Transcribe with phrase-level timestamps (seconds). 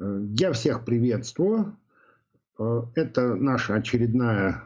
[0.00, 1.76] Я всех приветствую.
[2.56, 4.62] Это наша очередная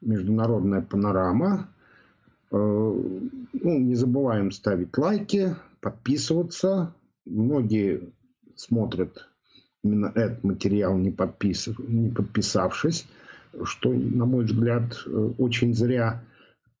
[0.00, 1.68] международная панорама.
[2.50, 3.20] Ну,
[3.52, 6.94] не забываем ставить лайки, подписываться.
[7.24, 8.12] Многие
[8.54, 9.28] смотрят
[9.82, 11.68] именно этот материал, не, подпис...
[11.78, 13.08] не подписавшись,
[13.64, 15.04] что, на мой взгляд,
[15.38, 16.22] очень зря.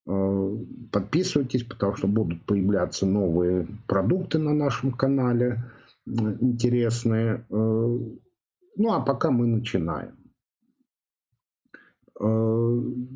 [0.04, 5.64] Подписывайтесь, потому что будут появляться новые продукты на нашем канале,
[6.06, 7.44] интересные.
[7.50, 10.16] Ну, а пока мы начинаем.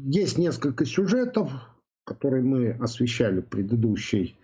[0.04, 1.50] Есть несколько сюжетов,
[2.04, 4.36] которые мы освещали в предыдущей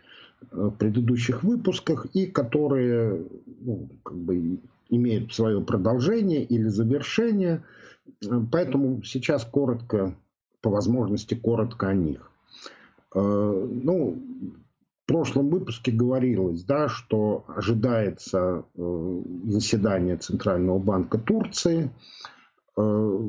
[0.51, 3.25] в предыдущих выпусках и которые
[3.61, 7.63] ну, как бы имеют свое продолжение или завершение.
[8.51, 10.15] Поэтому сейчас коротко,
[10.61, 12.31] по возможности, коротко о них.
[13.15, 14.23] Э, ну,
[15.03, 21.91] в прошлом выпуске говорилось, да, что ожидается э, заседание Центрального банка Турции.
[22.77, 23.29] Э,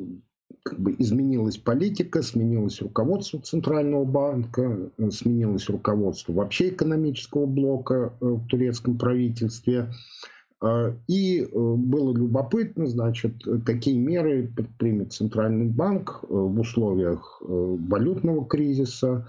[0.64, 8.98] как бы изменилась политика, сменилось руководство Центрального банка, сменилось руководство вообще экономического блока в турецком
[8.98, 9.92] правительстве.
[11.10, 13.34] И было любопытно, значит,
[13.66, 19.28] какие меры предпримет Центральный банк в условиях валютного кризиса,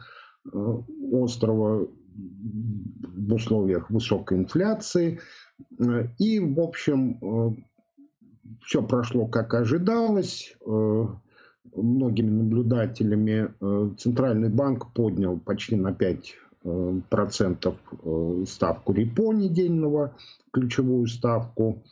[0.52, 0.78] Э,
[1.12, 5.20] острова в условиях высокой инфляции.
[5.78, 7.50] Э, и, в общем, э,
[8.64, 10.56] все прошло как ожидалось.
[11.74, 13.48] Многими наблюдателями
[13.96, 16.34] Центральный банк поднял почти на 5
[17.08, 17.76] процентов
[18.46, 20.14] ставку репо недельного,
[20.52, 21.82] ключевую ставку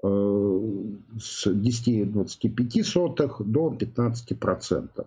[0.00, 5.06] с 10,25 до 15 процентов.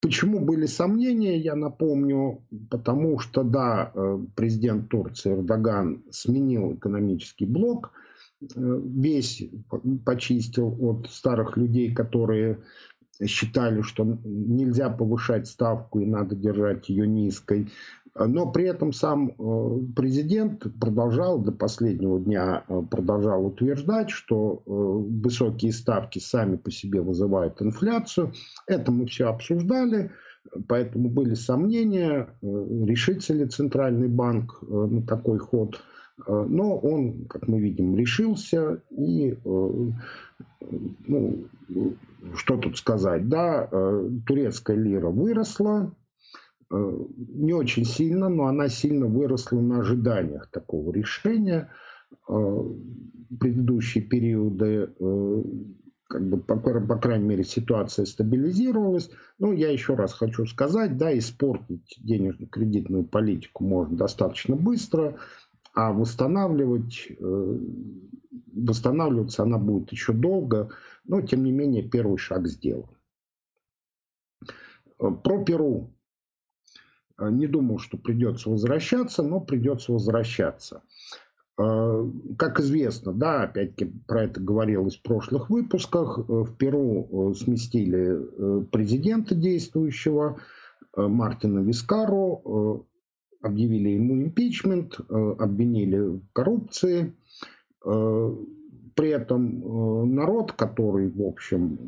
[0.00, 7.92] Почему были сомнения, я напомню, потому что, да, э, президент Турции Эрдоган сменил экономический блок,
[8.42, 9.42] э, весь
[10.04, 12.62] почистил от старых людей, которые
[13.24, 17.70] считали, что нельзя повышать ставку и надо держать ее низкой.
[18.18, 19.32] Но при этом сам э,
[19.94, 27.02] президент продолжал до последнего дня э, продолжал утверждать, что э, высокие ставки сами по себе
[27.02, 28.32] вызывают инфляцию.
[28.66, 30.12] Это мы все обсуждали,
[30.66, 35.82] поэтому были сомнения, решится ли Центральный банк на такой ход.
[36.26, 38.80] Но он, как мы видим, решился.
[38.90, 39.92] И ну,
[42.34, 43.28] что тут сказать?
[43.28, 43.68] Да,
[44.26, 45.92] турецкая лира выросла,
[46.70, 51.70] не очень сильно, но она сильно выросла на ожиданиях такого решения.
[52.28, 52.62] Э,
[53.38, 55.42] предыдущие периоды, э,
[56.08, 59.10] как бы, по, по крайней мере, ситуация стабилизировалась.
[59.38, 65.18] Но я еще раз хочу сказать, да, испортить денежно-кредитную политику можно достаточно быстро,
[65.74, 67.08] а восстанавливать,
[68.52, 70.70] восстанавливаться она будет еще долго,
[71.04, 72.88] но, тем не менее, первый шаг сделан.
[74.96, 75.95] Про Перу Э,
[77.18, 80.82] не думал, что придется возвращаться, но придется возвращаться.
[81.58, 88.64] Э, как известно, да, опять-таки про это говорилось в прошлых выпусках, э, в Перу сместили
[88.66, 90.38] президента действующего
[90.96, 92.86] Мартина Вискару,
[93.42, 97.14] объявили ему импичмент, обвинили в коррупции.
[98.96, 101.78] При этом э, народ, который, в общем, э,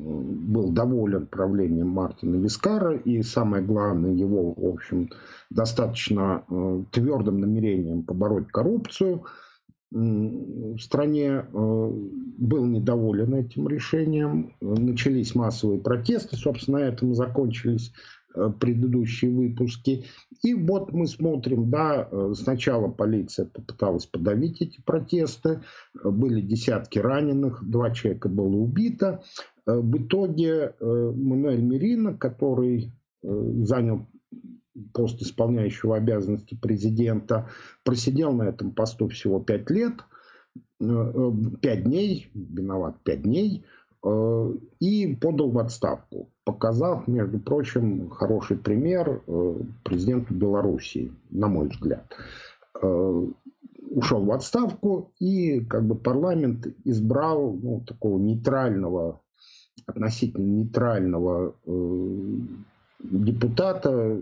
[0.52, 5.08] был доволен правлением Мартина Вискара и, самое главное, его, в общем,
[5.48, 9.24] достаточно э, твердым намерением побороть коррупцию,
[9.90, 14.52] в стране был недоволен этим решением.
[14.60, 17.94] Начались массовые протесты, собственно, на этом закончились
[18.60, 20.04] предыдущие выпуски.
[20.42, 25.62] И вот мы смотрим, да, э, сначала полиция попыталась подавить эти протесты,
[26.02, 29.22] были десятки раненых, два человека было убито.
[29.66, 34.06] Э, в итоге Мануэль Мерина, который занял
[34.94, 37.48] пост исполняющего обязанности президента,
[37.82, 39.94] просидел на этом посту всего пять лет,
[40.78, 49.22] пять дней, виноват пять дней– Э, и подал в отставку, показав, между прочим, хороший пример
[49.26, 52.06] э, президенту Белоруссии, на мой взгляд.
[52.80, 53.26] Э,
[53.90, 59.20] ушел в отставку, и как бы парламент избрал ну, такого нейтрального,
[59.86, 61.54] относительно нейтрального
[63.00, 64.20] депутата,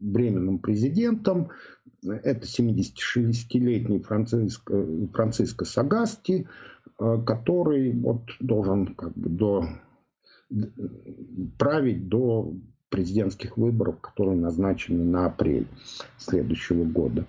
[0.00, 1.50] временным президентом.
[2.02, 6.48] Это 76-летний Франциско, Франциско Сагасти, Э,
[7.26, 9.64] который вот должен как бы до,
[11.58, 12.54] править до
[12.90, 15.66] президентских выборов, которые назначены на апрель
[16.18, 17.24] следующего года.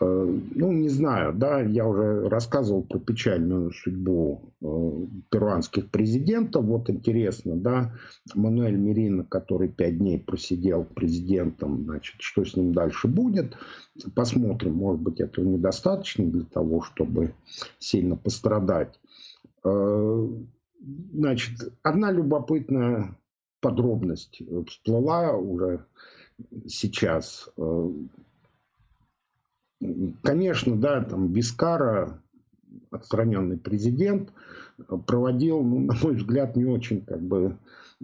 [0.00, 4.66] Э, ну, не знаю, да, я уже рассказывал про печальную судьбу э,
[5.30, 6.64] перуанских президентов.
[6.64, 7.94] Вот интересно, да,
[8.34, 13.56] Мануэль Мерина, который пять дней просидел президентом, значит, что с ним дальше будет.
[14.14, 17.34] Посмотрим, может быть, этого недостаточно для того, чтобы
[17.80, 19.00] сильно пострадать.
[19.64, 20.28] Э,
[21.12, 23.18] значит, одна любопытная
[23.60, 25.84] подробность всплыла уже
[26.68, 27.50] сейчас
[30.22, 32.20] Конечно, да, там Бискара,
[32.90, 34.32] отстраненный президент,
[35.06, 37.56] проводил, ну, на мой взгляд, не очень как бы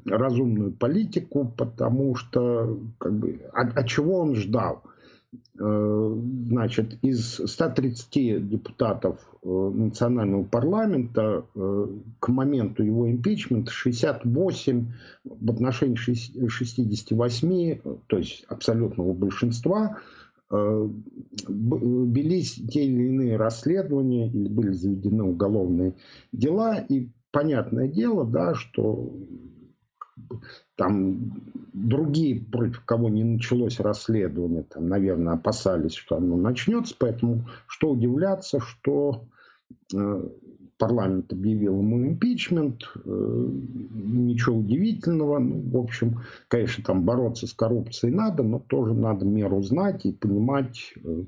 [0.05, 4.83] разумную политику, потому что как бы, от, от чего он ждал?
[5.59, 6.17] Э,
[6.47, 11.87] значит, из 130 депутатов э, национального парламента э,
[12.19, 14.93] к моменту его импичмента 68
[15.25, 19.99] в отношении 68, то есть абсолютного большинства,
[21.49, 25.95] велись те или иные расследования или были заведены уголовные
[26.33, 26.79] дела.
[26.89, 29.13] И понятное дело, да, что
[30.77, 31.33] там
[31.73, 36.95] другие, против кого не началось расследование, там, наверное, опасались, что оно начнется.
[36.99, 39.25] Поэтому что удивляться, что
[39.95, 40.29] э,
[40.79, 43.49] парламент объявил ему импичмент, э,
[43.95, 45.39] ничего удивительного.
[45.39, 50.13] Ну, в общем, конечно, там бороться с коррупцией надо, но тоже надо меру знать и
[50.13, 51.25] понимать э,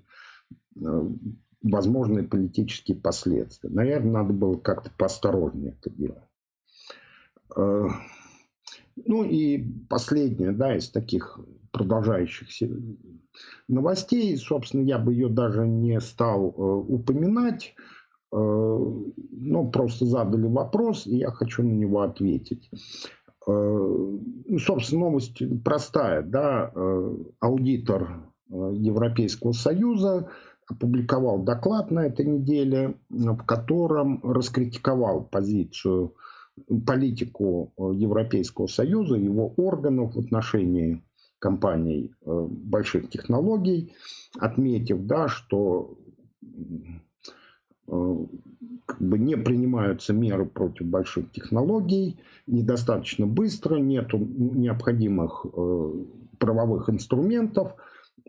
[0.81, 1.09] э,
[1.63, 3.71] возможные политические последствия.
[3.71, 6.23] Наверное, надо было как-то поосторожнее это делать.
[9.05, 11.39] Ну и последнее, да, из таких
[11.71, 12.69] продолжающихся
[13.69, 17.75] новостей, собственно, я бы ее даже не стал упоминать,
[18.37, 22.69] ну, просто задали вопрос, и я хочу на него ответить.
[23.47, 26.23] Э, ну, собственно, новость простая.
[26.23, 26.71] Да?
[26.75, 30.31] Э, аудитор Европейского Союза
[30.69, 36.15] опубликовал доклад на этой неделе, в котором раскритиковал позицию,
[36.87, 41.03] политику Европейского Союза, его органов в отношении
[41.39, 43.93] компаний больших технологий,
[44.41, 45.97] отметив, да, что
[46.43, 47.06] Э,
[47.87, 55.93] как бы не принимаются меры против больших технологий, недостаточно быстро, нет необходимых э,
[56.39, 57.75] правовых инструментов.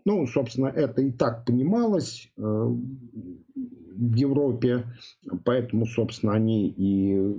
[0.04, 4.84] Ну, собственно, это и так понималось э, в Европе,
[5.44, 7.36] поэтому, собственно, они и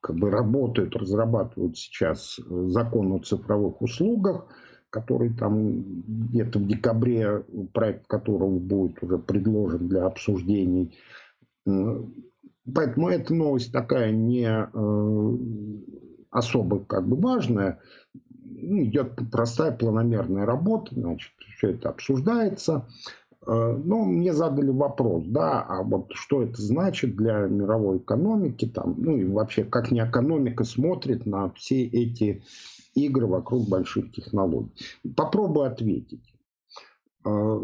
[0.00, 4.46] как бы работают, разрабатывают сейчас закон о цифровых услугах,
[4.90, 10.96] который там где-то в декабре, проект которого будет уже предложен для обсуждений
[11.64, 15.38] Поэтому эта новость такая не э,
[16.30, 17.80] особо как бы важная.
[18.44, 22.86] Ну, идет простая планомерная работа, значит, все это обсуждается.
[23.46, 28.96] Э, но мне задали вопрос, да, а вот что это значит для мировой экономики, там,
[28.98, 32.42] ну и вообще, как не экономика смотрит на все эти
[32.94, 34.72] игры вокруг больших технологий.
[35.16, 36.34] Попробую ответить.
[37.24, 37.58] Э,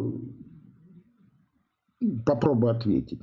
[2.24, 3.22] попробую ответить.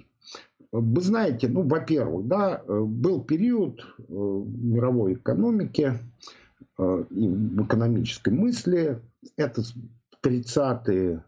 [0.72, 6.00] Вы знаете, ну, во-первых, да, э, был период э, мировой экономике
[6.78, 9.02] э, и в экономической мысли,
[9.36, 9.64] это
[10.24, 11.24] 30-е,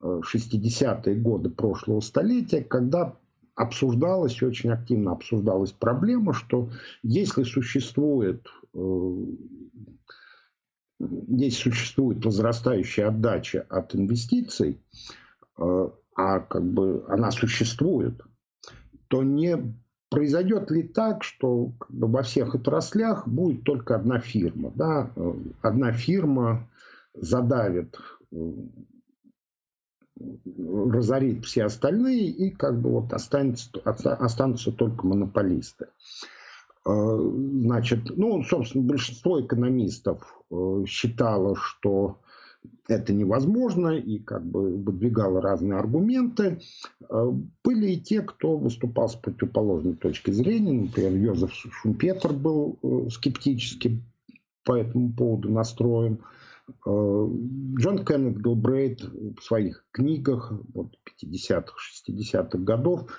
[0.00, 3.16] 60-е годы прошлого столетия, когда
[3.56, 6.68] обсуждалась, очень активно обсуждалась проблема, что
[7.02, 8.46] если существует,
[11.00, 14.78] если существует возрастающая отдача от инвестиций,
[15.56, 18.20] а как бы она существует,
[19.08, 19.56] то не
[20.10, 24.72] произойдет ли так, что во всех отраслях будет только одна фирма?
[24.74, 25.10] Да?
[25.62, 26.68] Одна фирма
[27.14, 27.98] задавит,
[30.18, 35.86] разорит все остальные, и как бы вот останется, останутся только монополисты.
[36.84, 42.20] Значит, ну, собственно, большинство экономистов э, считало, что
[42.88, 46.60] это невозможно и как бы выдвигало разные аргументы.
[47.08, 47.32] Э,
[47.64, 50.82] были и те, кто выступал с противоположной точки зрения.
[50.82, 54.02] Например, Йозеф Шумпетер был э, скептически
[54.64, 56.20] по этому поводу настроен.
[56.68, 57.28] Э,
[57.78, 60.92] Джон Кеннет Гилбрейт в своих книгах вот,
[61.22, 61.74] 50-х,
[62.08, 63.10] 60-х годов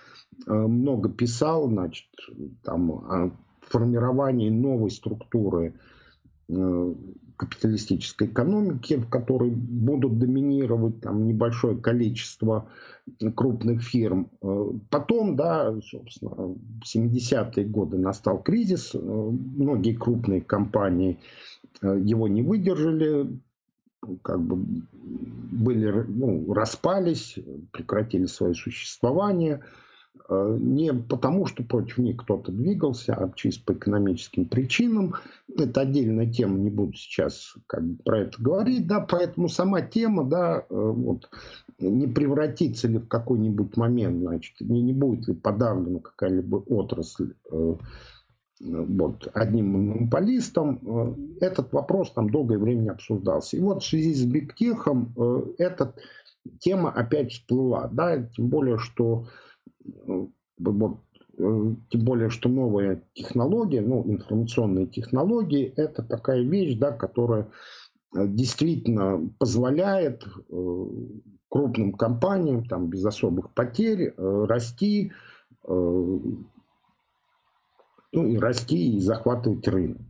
[0.46, 2.06] много писал значит,
[2.64, 5.80] там, о формировании новой структуры
[7.38, 12.68] капиталистической экономики, в которой будут доминировать там небольшое количество
[13.36, 14.30] крупных фирм.
[14.42, 21.20] Э, потом, да, собственно, в 70-е годы настал кризис, э, многие крупные компании
[21.82, 23.40] э, его не выдержали,
[24.24, 24.58] как бы
[25.52, 27.38] были, ну, распались,
[27.72, 29.62] прекратили свое существование–
[30.30, 35.16] не потому, что против них кто-то двигался, а чисто по экономическим причинам.
[35.58, 38.88] Это отдельная тема, не буду сейчас как бы про это говорить.
[38.88, 41.30] Да, поэтому сама тема, да, э, вот,
[41.80, 47.76] не превратится ли в какой-нибудь момент, значит, не, не будет ли подавлена какая-либо отрасль э,
[48.60, 53.56] вот, одним монополистом, этот вопрос там долгое время обсуждался.
[53.56, 55.14] И вот в связи с бигтехом
[55.60, 55.94] эта
[56.60, 57.90] тема опять всплыла.
[57.92, 59.47] Да, тем более, что э,
[61.38, 67.50] тем более, что новая технология, ну, информационные технологии, это такая вещь, да, которая
[68.16, 70.86] э, действительно позволяет э,
[71.50, 75.12] крупным компаниям там, без особых потерь расти,
[75.66, 76.44] ну,
[78.14, 80.02] и расти и захватывать рынок.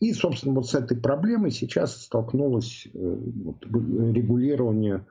[0.00, 5.06] И, собственно, вот с этой проблемой сейчас столкнулось регулирование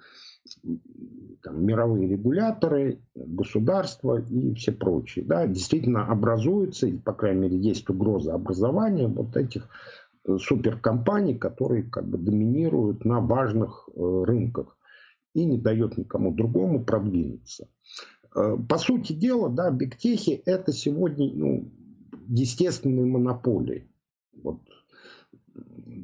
[1.42, 5.26] там, мировые регуляторы, государства и все прочие.
[5.26, 9.70] Да, действительно образуются, и, по крайней мере, есть угроза образования вот этих
[10.26, 14.78] э, суперкомпаний, которые как бы доминируют на важных э, рынках
[15.34, 17.68] и не дает никому другому продвинуться.
[18.36, 21.72] Э, по сути дела, да, бигтехи это сегодня ну,
[22.28, 23.90] естественные монополии.
[24.42, 24.60] Вот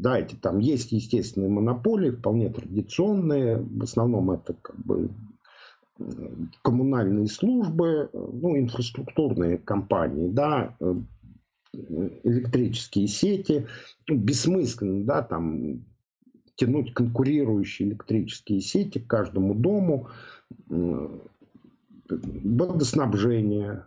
[0.02, 3.58] да, эти там есть естественные монополии, вполне традиционные.
[3.58, 5.10] В основном это как бы
[6.62, 10.76] коммунальные службы, ну, инфраструктурные компании, да,
[11.74, 13.68] электрические сети.
[14.08, 15.86] Ну, бессмысленно, да, там
[16.56, 20.10] тянуть конкурирующие электрические сети к каждому дому,
[22.10, 23.86] водоснабжение,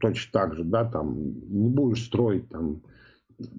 [0.00, 1.16] точно так же, да, там
[1.48, 2.82] не будешь строить там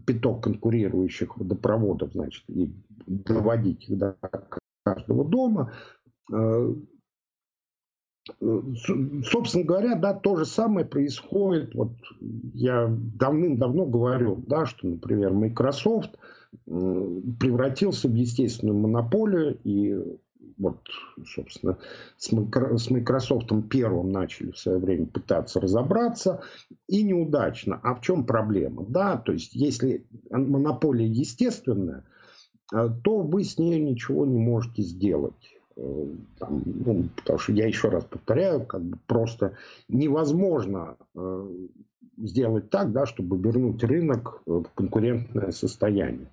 [0.06, 2.74] пяток конкурирующих водопроводов, значит, и
[3.08, 4.18] доводить их до
[4.84, 5.72] каждого дома.
[6.32, 6.74] Э,
[8.42, 8.62] э,
[9.24, 11.76] собственно говоря, да, то же самое происходит.
[11.76, 11.92] Вот
[12.54, 16.18] я давным-давно говорю, да, что, например, Microsoft
[16.66, 20.00] превратился в естественную монополию и
[20.58, 20.78] вот,
[21.26, 21.78] собственно,
[22.18, 26.42] с Microsoft первым начали в свое время пытаться разобраться,
[26.88, 27.80] и неудачно.
[27.84, 28.86] А в чем проблема?
[28.88, 32.04] Да, то есть, если монополия естественная,
[32.74, 35.58] э, то вы с ней ничего не можете сделать.
[35.78, 36.06] Э,
[36.40, 39.58] там, ну, потому что я еще раз повторяю, как бы просто
[39.90, 41.50] невозможно э,
[42.18, 46.28] сделать так, да, чтобы вернуть рынок в конкурентное состояние.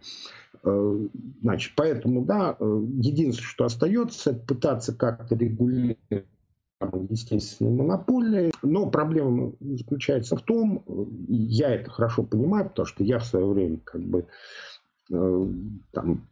[0.64, 1.08] Э,
[1.42, 6.26] значит, поэтому, да, э, единственное, что остается, это пытаться как-то регулировать
[7.10, 8.52] естественные монополии.
[8.62, 10.84] Но проблема заключается в том,
[11.28, 14.26] я это хорошо понимаю, потому что я в свое время как бы
[15.10, 15.46] э,
[15.92, 16.28] там,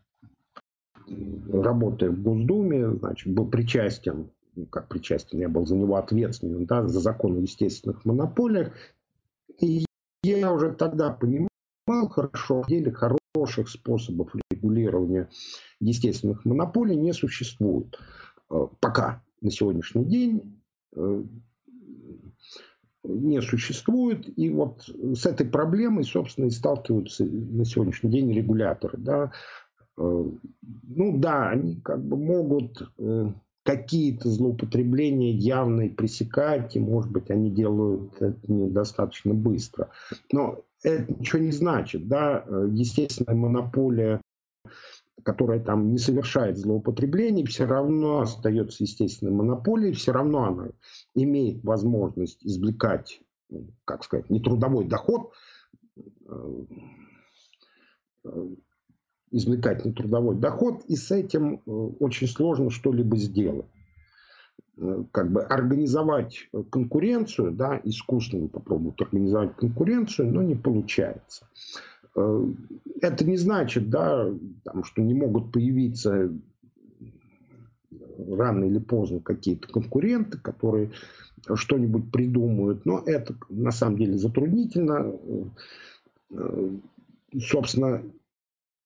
[1.53, 6.87] работая в Госдуме, значит, был причастен, ну, как причастен, я был за него ответственным, да,
[6.87, 8.73] за закон о естественных монополиях.
[9.59, 9.85] И
[10.23, 11.49] я уже тогда понимал
[12.11, 15.29] хорошо, в деле хорошо хороших способов регулирования
[15.81, 17.99] естественных монополий не существует.
[18.51, 20.61] Э, пока на сегодняшний день
[20.97, 21.23] э,
[23.05, 24.27] не существует.
[24.37, 28.99] И вот с этой проблемой, собственно, и сталкиваются на сегодняшний день регуляторы.
[28.99, 29.33] Да.
[29.97, 30.25] Э,
[30.89, 32.83] ну да, они как бы могут
[33.63, 39.91] какие-то злоупотребления явно пресекать, и, может быть, они делают это недостаточно быстро.
[40.33, 42.09] Но это ничего не значит.
[42.09, 42.45] Да?
[42.73, 44.21] Естественная монополия,
[45.23, 50.69] которая там не совершает злоупотреблений, все равно остается естественной монополией, все равно она
[51.15, 55.33] имеет возможность извлекать, ну, как сказать, нетрудовой доход,
[55.99, 56.65] э,
[58.25, 58.49] э,
[59.31, 63.67] извлекать нетрудовой доход, и с этим э, очень сложно что-либо сделать.
[64.81, 71.47] Э, как бы организовать конкуренцию, да, искусственно попробовать организовать конкуренцию, но не получается.
[72.17, 72.47] Э,
[73.03, 74.33] это не значит, да,
[74.65, 76.33] там, что не могут появиться
[78.31, 80.93] рано или поздно какие-то конкуренты, которые
[81.55, 85.15] что-нибудь придумают, но это на самом деле затруднительно.
[87.39, 88.03] Собственно,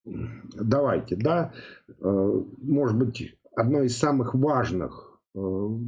[0.04, 1.52] давайте, да,
[1.88, 5.13] э, может быть, одно из самых важных э,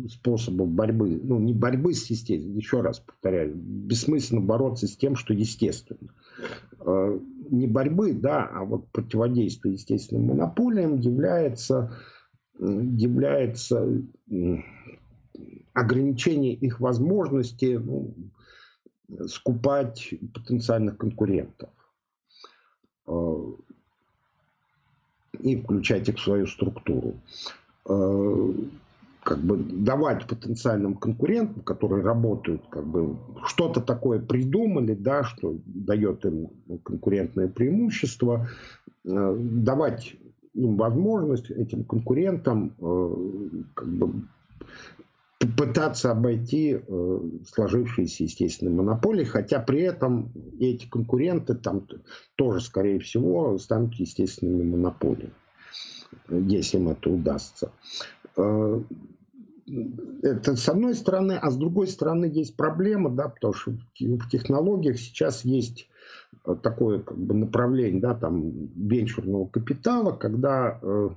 [0.08, 5.34] способов борьбы, ну, не борьбы с естественным, еще раз повторяю, бессмысленно бороться с тем, что
[5.34, 6.10] естественно.
[6.80, 7.18] Э,
[7.50, 11.96] не борьбы, да, а вот противодействие естественным монополиям является,
[12.58, 14.02] является
[15.72, 18.14] ограничение их возможности ну,
[19.28, 21.70] скупать потенциальных конкурентов.
[25.38, 27.14] и включать их в свою структуру.
[29.26, 33.16] Э, как бы давать потенциальным конкурентам, которые работают, как бы
[33.46, 36.50] что-то такое придумали, да, что дает им
[36.82, 38.48] конкурентное преимущество,
[39.04, 40.16] э, давать
[40.54, 42.70] им возможность этим конкурентам
[43.74, 44.22] как бы
[45.38, 51.86] пытаться обойти э, сложившиеся естественные монополии, хотя при этом эти конкуренты там
[52.36, 55.34] тоже, скорее всего, станут естественными монополиями,
[56.30, 57.70] если им это удастся.
[58.36, 58.80] Э,
[60.22, 64.98] это с одной стороны, а с другой стороны есть проблема, да, потому что в технологиях
[64.98, 65.88] сейчас есть
[66.62, 71.08] такое как бы направление, да, там венчурного капитала, когда э,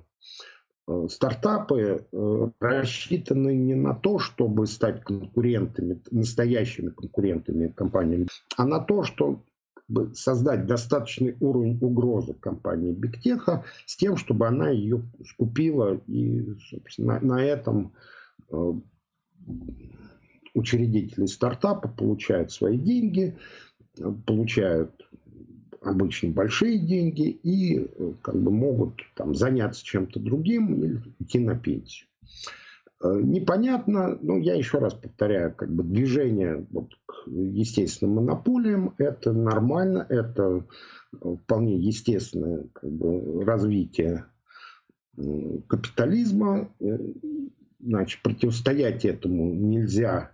[0.89, 8.27] Э, стартапы э, рассчитаны не на то, чтобы стать конкурентами, настоящими конкурентами компаниями,
[8.57, 9.43] а на то, что
[10.13, 17.43] создать достаточный уровень угрозы компании Бигтеха с тем, чтобы она ее скупила и собственно, на
[17.43, 18.18] этом э,
[20.53, 23.37] учредители стартапа получают свои деньги,
[24.25, 24.91] получают
[25.81, 31.55] обычно большие деньги и э, как бы могут там, заняться чем-то другим или идти на
[31.55, 32.07] пенсию.
[33.01, 39.31] Э, непонятно, ну я еще раз повторяю, как бы движение вот, к естественным монополиям это
[39.31, 40.65] нормально, это
[41.21, 44.25] э, вполне естественное как бы, развитие
[45.67, 46.71] капитализма.
[47.79, 50.31] Значит, противостоять этому нельзя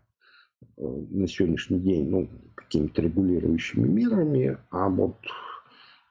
[0.77, 5.17] на сегодняшний день, ну, какими-то регулирующими мерами, а вот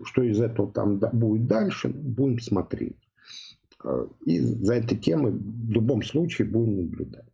[0.03, 2.99] что из этого там будет дальше, будем смотреть.
[3.83, 7.29] А, и за этой темой в любом случае будем наблюдать.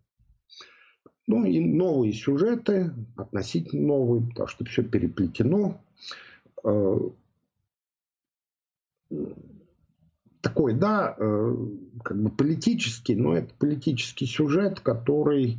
[1.27, 5.81] Ну и новые сюжеты, относительно новые, потому что все переплетено.
[10.41, 11.57] Такой, да, а,
[12.03, 15.59] как бы политический, но это политический сюжет, который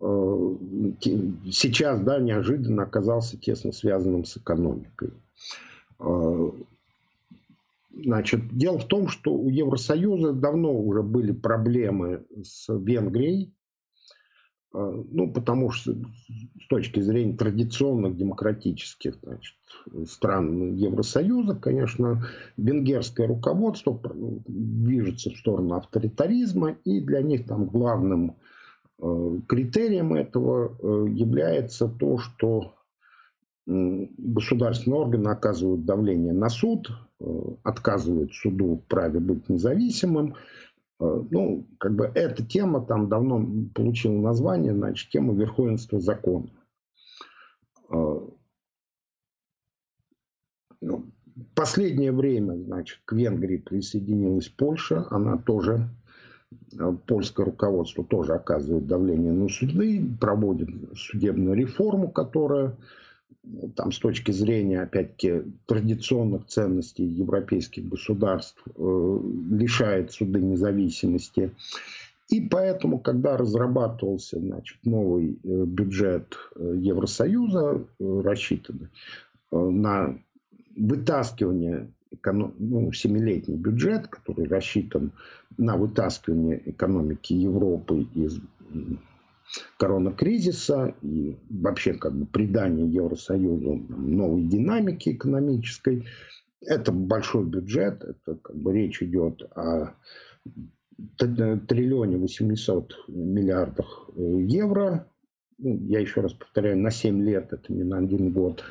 [0.00, 0.54] Э,
[1.50, 5.12] сейчас, да, неожиданно оказался тесно связанным с экономикой.
[5.98, 6.50] Э,
[7.92, 13.57] значит, дело в том, что у Евросоюза давно уже были проблемы с Венгрией, э,
[14.72, 19.56] ну, потому что с точки зрения традиционных демократических значит,
[20.06, 22.26] стран Евросоюза, конечно,
[22.56, 23.98] венгерское руководство
[24.46, 28.36] движется в сторону авторитаризма, и для них там главным
[29.00, 32.74] Э, критерием этого э, является то, что
[33.66, 36.88] государственные органы оказывают давление на суд,
[37.20, 37.24] э,
[37.64, 40.34] отказывают суду в праве быть независимым.
[41.00, 46.50] Ну, как бы эта тема там давно получила название, значит, тема верховенства закона.
[50.80, 51.12] Ну,
[51.54, 55.88] последнее время, значит, к Венгрии присоединилась Польша, она тоже
[56.78, 62.76] Э, польское руководство тоже оказывает давление на суды, проводит судебную реформу, которая
[63.74, 71.52] там с точки зрения, опять-таки, традиционных ценностей европейских государств э, лишает суды независимости.
[72.28, 78.88] И поэтому, когда разрабатывался значит, новый э, бюджет Евросоюза, рассчитанный
[79.50, 80.18] на
[80.76, 81.90] вытаскивание
[82.24, 85.12] ну, семилетний бюджет, который рассчитан
[85.56, 88.40] на вытаскивание экономики Европы из
[89.78, 96.06] коронакризиса и вообще как бы придание Евросоюзу новой динамики экономической.
[96.60, 99.94] Это большой бюджет, это как бы речь идет о
[101.16, 105.06] триллионе 800 миллиардах э, евро.
[105.58, 108.64] Ну, я еще раз повторяю, на 7 лет, это не на один год.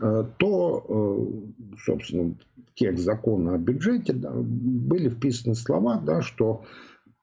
[0.00, 6.64] Э, то, э, собственно, в текст закона о бюджете да, были вписаны слова, да, что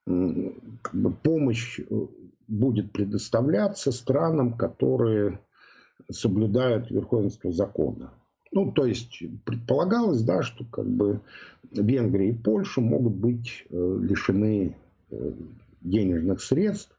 [0.05, 1.79] как бы, помощь
[2.47, 5.39] будет предоставляться странам, которые
[6.11, 8.11] соблюдают верховенство закона.
[8.51, 11.21] Ну, то есть предполагалось, да, что как бы
[11.71, 14.77] Венгрия и Польша могут быть лишены
[15.81, 16.95] денежных средств,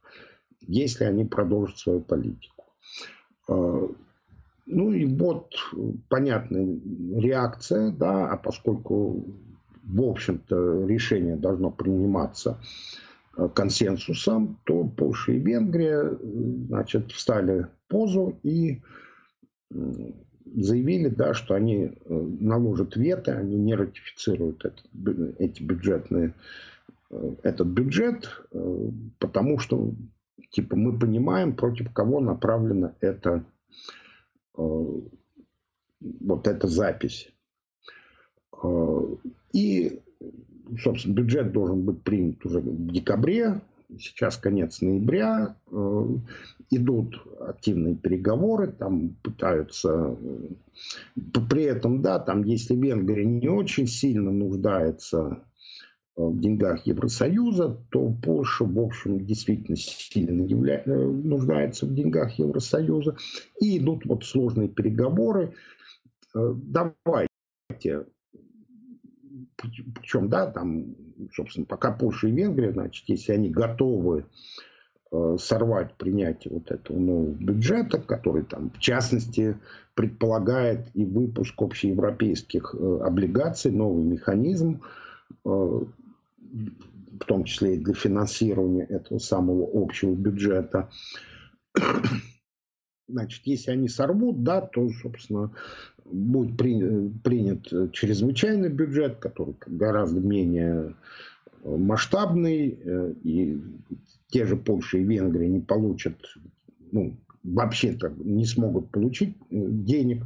[0.67, 2.65] если они продолжат свою политику.
[3.47, 5.55] Ну и вот
[6.09, 6.81] понятная
[7.17, 9.25] реакция, да, а поскольку,
[9.83, 13.14] в общем-то, решение должно приниматься э,
[13.55, 16.17] консенсусом, то Польша и Венгрия,
[16.69, 18.83] значит, встали в позу и
[20.45, 21.91] заявили, да, что они э,
[22.41, 24.85] наложат вето, они не ратифицируют этот,
[25.39, 26.35] эти бюджетные,
[27.11, 28.31] э, этот бюджет,
[29.19, 29.95] потому что,
[30.51, 33.45] типа, мы понимаем, против кого направлено это
[34.57, 35.01] Э,
[36.21, 37.33] вот эта запись.
[38.63, 39.01] Э,
[39.53, 40.03] и
[40.83, 43.61] собственно, бюджет должен быть принят уже в декабре,
[43.99, 46.07] сейчас конец ноября, э,
[46.71, 50.17] идут активные переговоры, там пытаются,
[51.51, 55.45] при этом, да, там, если Венгрия не очень сильно нуждается
[56.17, 60.83] в деньгах Евросоюза, то Польша, в общем, действительно сильно явля...
[60.87, 63.17] Э, нуждается в деньгах Евросоюза.
[63.61, 65.55] И идут вот сложные переговоры.
[66.35, 68.07] Э, давайте,
[69.57, 70.95] причем, да, там,
[71.35, 74.27] собственно, пока Польша и Венгрия, значит, если они готовы
[75.13, 79.59] э, сорвать принятие вот этого нового бюджета, который там, в частности,
[79.95, 84.83] предполагает и выпуск общеевропейских облигаций, новый механизм,
[87.21, 90.91] в том числе и для финансирования этого самого общего бюджета.
[93.07, 95.51] Значит, если они сорвут, да, то, собственно,
[96.05, 100.95] будет принят чрезвычайный бюджет, который гораздо менее
[101.65, 102.79] масштабный,
[103.25, 103.61] и
[104.29, 106.15] те же Польша и Венгрия не получат,
[106.93, 110.25] ну, вообще-то не смогут получить денег,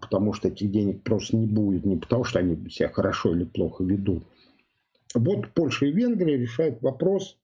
[0.00, 3.84] потому что этих денег просто не будет, не потому что они себя хорошо или плохо
[3.84, 4.24] ведут,
[5.14, 7.38] вот Польша и Венгрия решают вопрос,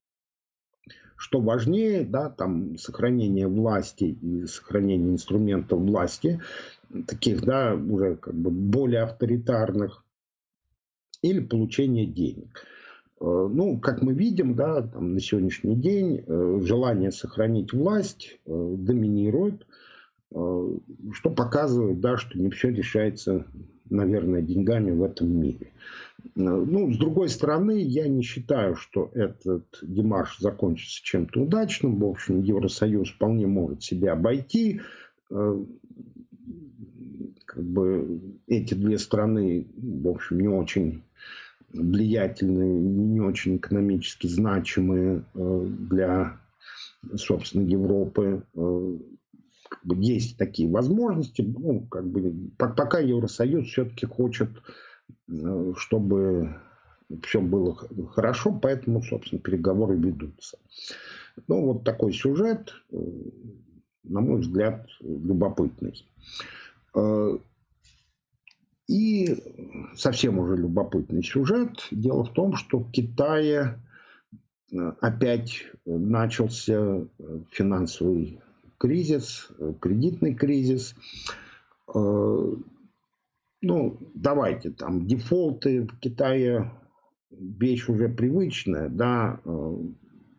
[1.16, 6.40] что важнее, да, там сохранение власти и сохранение инструментов власти,
[7.06, 10.04] таких, да, уже как бы более авторитарных,
[11.22, 12.66] или получение денег.
[13.20, 18.74] Э, ну, как мы видим, да, там, на сегодняшний день э, желание сохранить власть э,
[18.78, 19.66] доминирует,
[21.12, 23.46] что показывает, да, что не все решается,
[23.92, 25.72] наверное, деньгами в этом мире.
[26.34, 31.98] Ну, с другой стороны, я не считаю, что этот демарш закончится чем-то удачным.
[31.98, 34.80] В общем, Евросоюз вполне может себя обойти.
[35.30, 35.64] Э,
[37.44, 41.02] как бы эти две страны, в общем, не очень
[41.72, 46.40] влиятельные, не очень экономически значимые э, для,
[47.16, 48.44] собственно, Европы.
[49.72, 51.42] Как бы есть такие возможности.
[51.42, 54.50] Ну, как бы, пока Евросоюз все-таки хочет
[55.28, 56.60] Э, чтобы
[57.22, 57.76] все было
[58.10, 60.58] хорошо, поэтому, собственно, переговоры ведутся.
[61.48, 62.96] Ну, вот такой сюжет, э,
[64.04, 66.06] на мой взгляд, любопытный.
[66.94, 67.38] Э,
[68.88, 69.36] и
[69.94, 71.86] совсем уже любопытный сюжет.
[71.90, 73.78] Дело в том, что в Китае
[75.00, 77.06] опять начался
[77.50, 78.40] финансовый
[78.82, 79.48] кризис,
[79.80, 80.94] кредитный кризис
[83.62, 86.72] ну, давайте, там, дефолты в Китае
[87.30, 89.76] вещь уже привычная, да, э,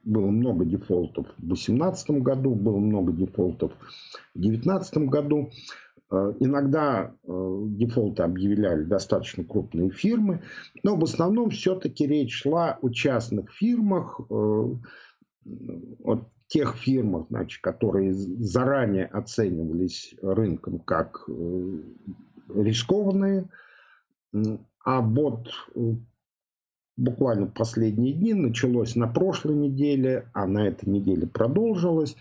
[0.04, 3.72] было много дефолтов в 2018 году, было много дефолтов
[4.36, 5.50] в 2019 году.
[6.12, 10.42] Э, иногда э, дефолты объявляли достаточно крупные фирмы,
[10.84, 14.80] но в основном все-таки речь шла о частных фирмах, о
[16.48, 21.28] тех фирмах, значит, которые заранее оценивались рынком как
[22.54, 23.50] рискованные.
[24.84, 25.94] А вот э,
[26.98, 32.16] буквально последние дни началось на прошлой неделе, а на этой неделе продолжилось.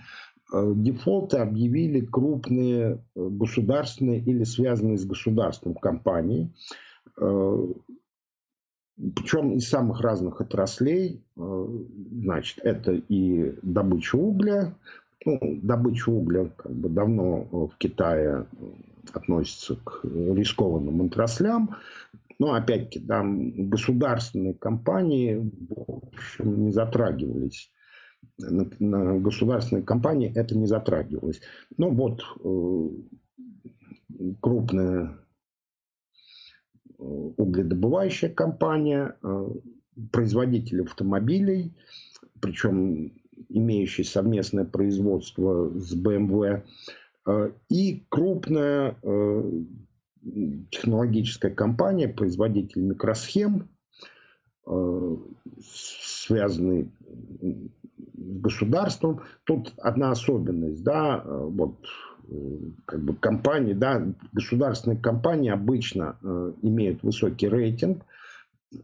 [0.53, 6.51] Э, дефолты объявили крупные э, государственные или связанные с государством компании.
[8.97, 11.23] Причем из самых разных отраслей.
[11.37, 14.75] Значит, это и добыча угля.
[15.25, 18.47] Ну, добыча угля как бы давно в Китае
[19.13, 21.77] относится к рискованным отраслям.
[22.39, 27.71] Но опять-таки там государственные компании в общем, не затрагивались.
[28.39, 31.41] На, на государственные компании это не затрагивалось.
[31.77, 32.89] Ну вот э,
[34.41, 35.32] крупная э,
[37.37, 39.49] угледобывающая компания, э,
[40.11, 41.73] производитель автомобилей,
[42.41, 43.13] причем
[43.49, 46.63] имеющий совместное производство с BMW,
[47.25, 49.51] Э, и крупная э,
[50.71, 53.69] технологическая компания, производитель микросхем,
[55.61, 56.89] связанный
[57.43, 59.23] с государством.
[59.43, 61.85] Тут одна особенность, да, вот
[62.87, 66.17] как бы компании, да, государственные компании обычно
[66.63, 68.05] имеют высокий рейтинг,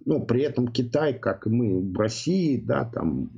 [0.04, 3.30] но при этом Китай, как и мы в России, да, там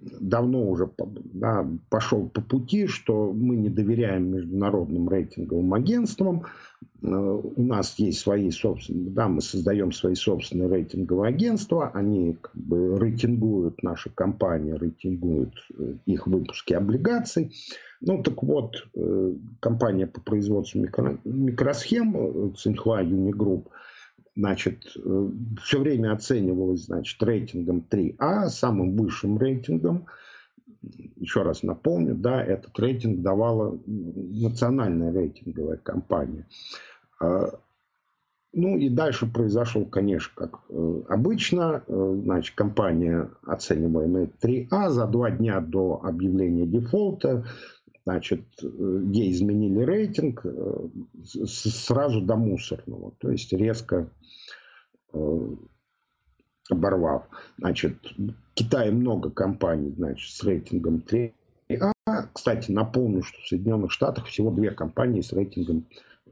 [0.00, 0.90] давно уже
[1.34, 6.44] да, пошел по пути, что мы не доверяем международным рейтинговым агентствам.
[7.02, 12.56] Э, у нас есть свои собственные, да, мы создаем свои собственные рейтинговые агентства, они как
[12.56, 17.54] бы рейтингуют наши компании, рейтингуют э, их выпуски облигаций.
[18.00, 23.68] Ну так вот, э, компания по производству микро, микросхем Цинхуа Юнигрупп,
[24.36, 24.84] значит,
[25.62, 30.06] все время оценивалось, значит, рейтингом 3А, самым высшим рейтингом.
[31.16, 36.46] Еще раз напомню, да, этот рейтинг давала национальная рейтинговая компания.
[38.52, 41.84] Ну и дальше произошел, конечно, как э, обычно.
[41.86, 47.44] Э, значит, компания, оцениваемая 3А, за два дня до объявления дефолта,
[48.04, 50.44] значит, э, ей изменили рейтинг
[51.24, 53.12] сразу до мусорного.
[53.18, 54.08] То есть резко
[56.70, 57.24] оборвав.
[57.58, 61.92] Значит, в Китае много компаний, значит, с рейтингом 3А.
[62.32, 65.86] Кстати, напомню, что в Соединенных Штатах всего две компании с рейтингом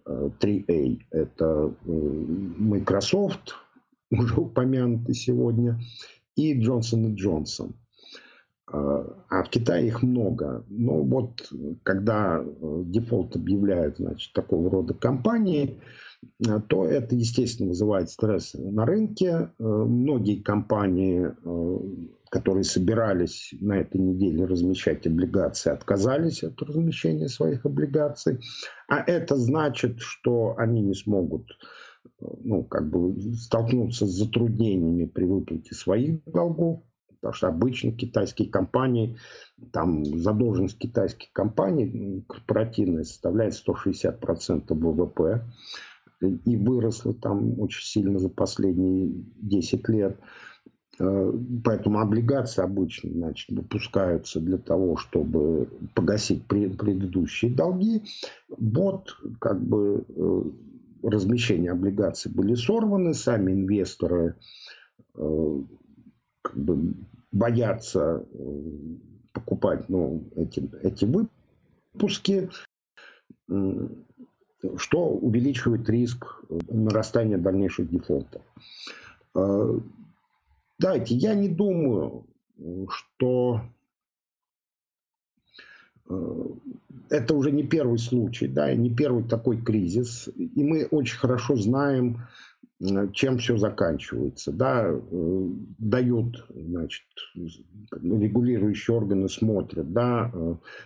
[0.08, 1.00] 3A.
[1.10, 3.54] Это э, Microsoft,
[4.10, 5.78] уже упомянутый сегодня,
[6.36, 7.72] и Johnson Johnson.
[8.70, 10.64] А, в Китае их много.
[10.68, 11.50] Но вот
[11.84, 15.80] когда э, дефолт объявляют значит, такого рода компании,
[16.46, 19.50] э, то это, естественно, вызывает стресс на рынке.
[19.58, 21.32] Многие компании
[22.30, 28.38] которые собирались на этой неделе размещать облигации, отказались от размещения своих облигаций.
[28.86, 31.46] А это значит, что они не смогут
[32.20, 36.82] ну, как бы столкнуться с затруднениями при выплате своих долгов,
[37.20, 39.16] потому что обычно китайские компании,
[39.72, 45.44] там задолженность китайских компаний корпоративная составляет 160% ВВП
[46.20, 50.18] и выросла там очень сильно за последние 10 лет.
[51.00, 51.32] Э,
[51.64, 58.02] поэтому облигации обычно значит, выпускаются для того, чтобы погасить предыдущие долги.
[58.48, 60.42] Вот как бы э,
[61.02, 64.36] размещение облигаций были сорваны, сами инвесторы
[65.14, 65.62] э,
[66.48, 66.94] как бы
[67.30, 68.26] боятся
[69.32, 72.50] покупать ну, эти, эти выпуски,
[74.76, 78.42] что увеличивает риск нарастания дальнейших дефолтов.
[79.34, 82.26] Давайте, я не думаю,
[82.88, 83.60] что
[86.08, 86.44] э,
[87.10, 90.28] это уже не первый случай, да, и не первый такой кризис.
[90.36, 92.47] И мы очень хорошо знаем, э,
[93.12, 94.52] чем все заканчивается.
[94.52, 97.06] Да, э, дают, значит,
[97.90, 100.32] регулирующие органы смотрят, да,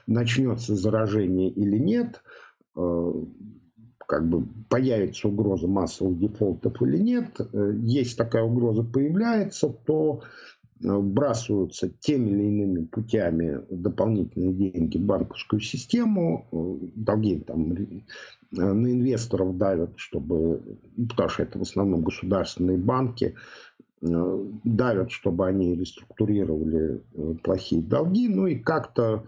[0.07, 2.23] начнется заражение или нет,
[4.13, 10.23] как бы появится угроза массовых дефолтов или нет, э, есть такая угроза появляется, то
[10.83, 17.75] э, вбрасываются теми или иными путями дополнительные деньги в банковскую систему, э, долги там
[18.51, 20.63] на инвесторов давят, чтобы,
[21.09, 23.35] потому что это в основном государственные банки,
[24.03, 27.01] давят, чтобы они реструктурировали
[27.45, 29.25] плохие долги, ну и как-то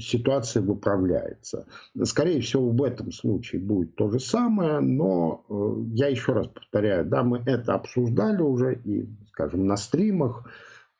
[0.00, 1.66] ситуация выправляется.
[2.04, 7.04] Скорее всего, в этом случае будет то же самое, но э, я еще раз повторяю,
[7.04, 10.48] да, мы это обсуждали уже и, скажем, на стримах,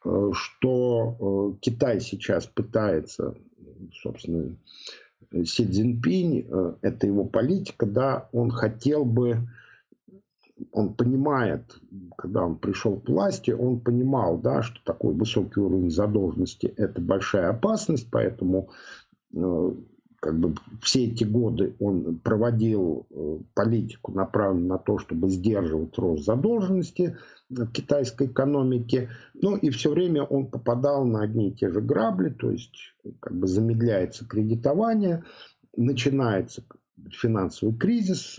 [0.05, 3.35] э, что э, Китай сейчас пытается,
[4.03, 4.57] собственно,
[5.33, 6.47] Си Цзиньпинь,
[6.83, 9.39] это его политика, да, он хотел бы
[10.71, 11.79] он понимает,
[12.17, 17.51] когда он пришел к власти, он понимал, да, что такой высокий уровень задолженности– это большая
[17.51, 18.71] опасность, поэтому
[19.35, 19.73] э,
[20.21, 26.25] как бы все эти годы он проводил э, политику, направленную на то, чтобы сдерживать рост
[26.25, 27.17] задолженности
[27.51, 29.11] в китайской экономике.
[29.35, 33.35] Ну и все время он попадал на одни и те же грабли, то есть как
[33.35, 35.25] бы замедляется кредитование,
[35.77, 36.63] начинается
[37.11, 38.39] финансовый кризис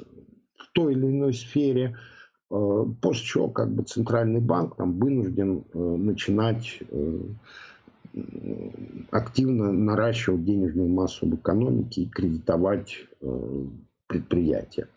[0.57, 2.12] в той или иной сфере– Э,
[2.49, 7.19] после чего как бы центральный банк там вынужден э, начинать э,
[9.11, 13.07] активно наращивать денежную массу в экономике и кредитовать
[14.07, 14.87] предприятия.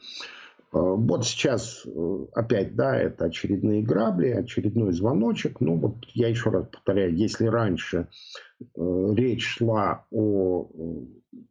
[0.78, 1.86] Вот сейчас
[2.34, 5.60] опять, да, это очередные грабли, очередной звоночек.
[5.60, 8.08] Ну вот я еще раз повторяю, если раньше
[8.76, 10.68] речь шла о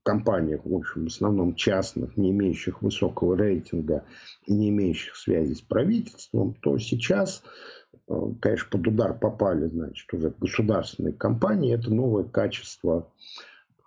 [0.03, 4.05] компаниях, в общем, в основном частных, не имеющих высокого рейтинга
[4.45, 7.43] и не имеющих связи с правительством, то сейчас,
[8.07, 11.73] э, конечно, под удар попали, значит, уже государственные компании.
[11.73, 13.11] Это новое качество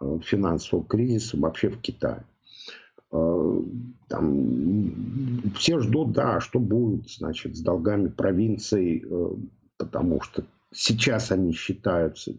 [0.01, 2.25] э, финансового кризиса вообще в Китае.
[3.11, 3.61] Э,
[4.09, 9.05] там, все ждут, да, что будет, значит, с долгами провинций,
[9.77, 12.33] потому что сейчас они считаются,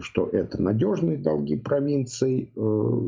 [0.00, 3.00] что это надежные долги провинций, э,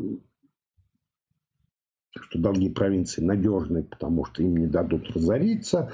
[2.13, 5.91] что долги провинции надежные, потому что им не дадут разориться.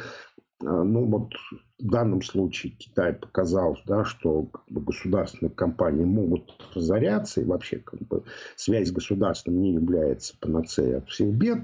[0.59, 1.33] А, ну вот
[1.79, 7.77] в данном случае Китай показал, да, что как бы, государственные компании могут разоряться, и вообще
[7.77, 8.23] как бы,
[8.55, 11.59] связь с государством не является панацеей от всех бед.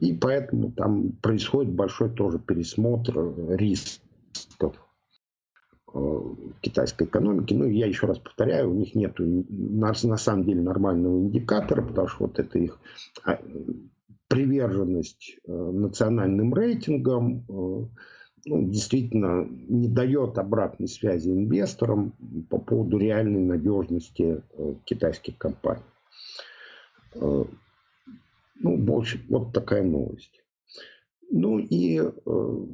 [0.00, 4.74] И поэтому там происходит большой тоже пересмотр рисков
[5.92, 6.20] э,
[6.62, 7.52] китайской экономики.
[7.52, 12.08] Ну, я еще раз повторяю, у них нет на, на самом деле нормального индикатора, потому
[12.08, 12.78] что вот это их
[13.24, 13.38] а,
[14.28, 17.86] приверженность э, национальным рейтингам э,
[18.46, 22.12] ну, действительно не дает обратной связи инвесторам
[22.50, 24.42] по поводу реальной надежности
[24.84, 25.82] китайских компаний.
[27.14, 27.48] Ну,
[28.76, 30.44] больше, вот такая новость.
[31.30, 32.66] Ну и э,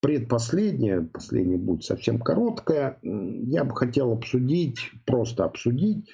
[0.00, 6.10] предпоследняя, последняя будет совсем короткая, я бы хотел обсудить, просто обсудить,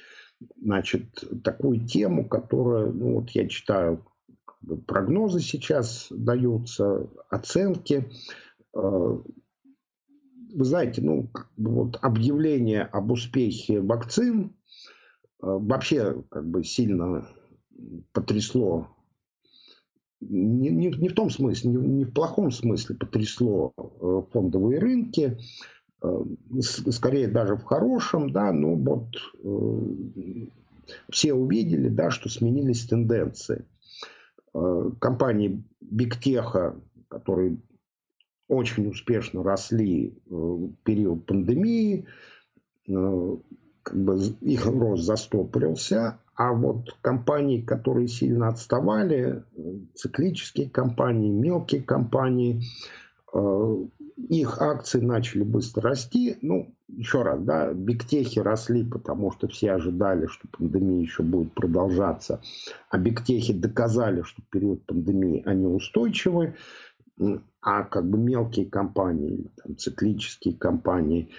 [0.56, 1.04] значит,
[1.42, 4.04] такую тему, которая, ну вот я читаю,
[4.86, 8.10] прогнозы сейчас даются, оценки.
[8.74, 9.18] Э,
[10.54, 14.50] вы знаете, ну, вот объявление об успехе вакцин э,
[15.40, 17.28] вообще как бы сильно
[18.12, 18.88] потрясло
[20.20, 25.38] не, не, не в том смысле, не, не в плохом смысле потрясло э, фондовые рынки,
[26.60, 29.16] скорее даже в хорошем, да, ну вот
[31.10, 33.64] все увидели, да, что сменились тенденции.
[34.52, 37.58] Компании Big Tech, которые
[38.48, 42.06] очень успешно росли в период пандемии,
[42.86, 49.42] как бы их рост застопорился, а вот компании, которые сильно отставали,
[49.94, 52.62] циклические компании, мелкие компании,
[53.34, 53.76] э,
[54.28, 56.36] их акции начали быстро расти.
[56.42, 62.40] Ну, еще раз, да, бигтехи росли, потому что все ожидали, что пандемия еще будет продолжаться.
[62.90, 66.54] А бигтехи доказали, что в период пандемии они устойчивы.
[67.60, 71.30] А как бы мелкие компании, там, циклические компании,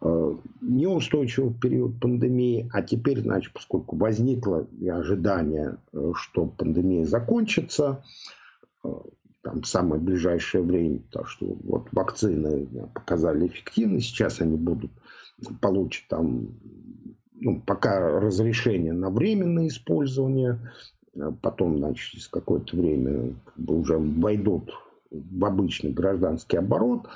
[0.00, 8.04] Э, неустойчивый период пандемии, а теперь, значит, поскольку возникло ожидание, э, что пандемия закончится,
[8.84, 8.88] э,
[9.48, 14.90] там, самое ближайшее время, потому что вот вакцины показали эффективность, сейчас они будут,
[15.62, 16.48] получат там,
[17.32, 20.58] ну, пока разрешение на временное использование,
[21.40, 24.70] потом, значит, через какое-то время как бы уже войдут
[25.10, 27.08] в обычный гражданский оборот,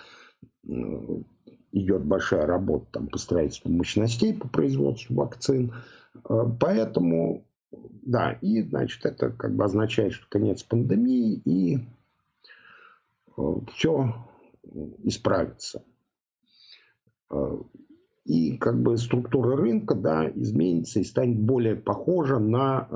[0.65, 5.73] идет большая работа там, по строительству мощностей по производству вакцин.
[6.29, 7.45] Э, поэтому,
[8.03, 11.79] да, и, значит, это как бы означает, что конец пандемии и
[13.75, 14.15] все
[15.05, 15.85] исправится.
[17.31, 17.59] Э,
[18.25, 22.89] и как бы структура рынка, да, изменится и станет более похожа на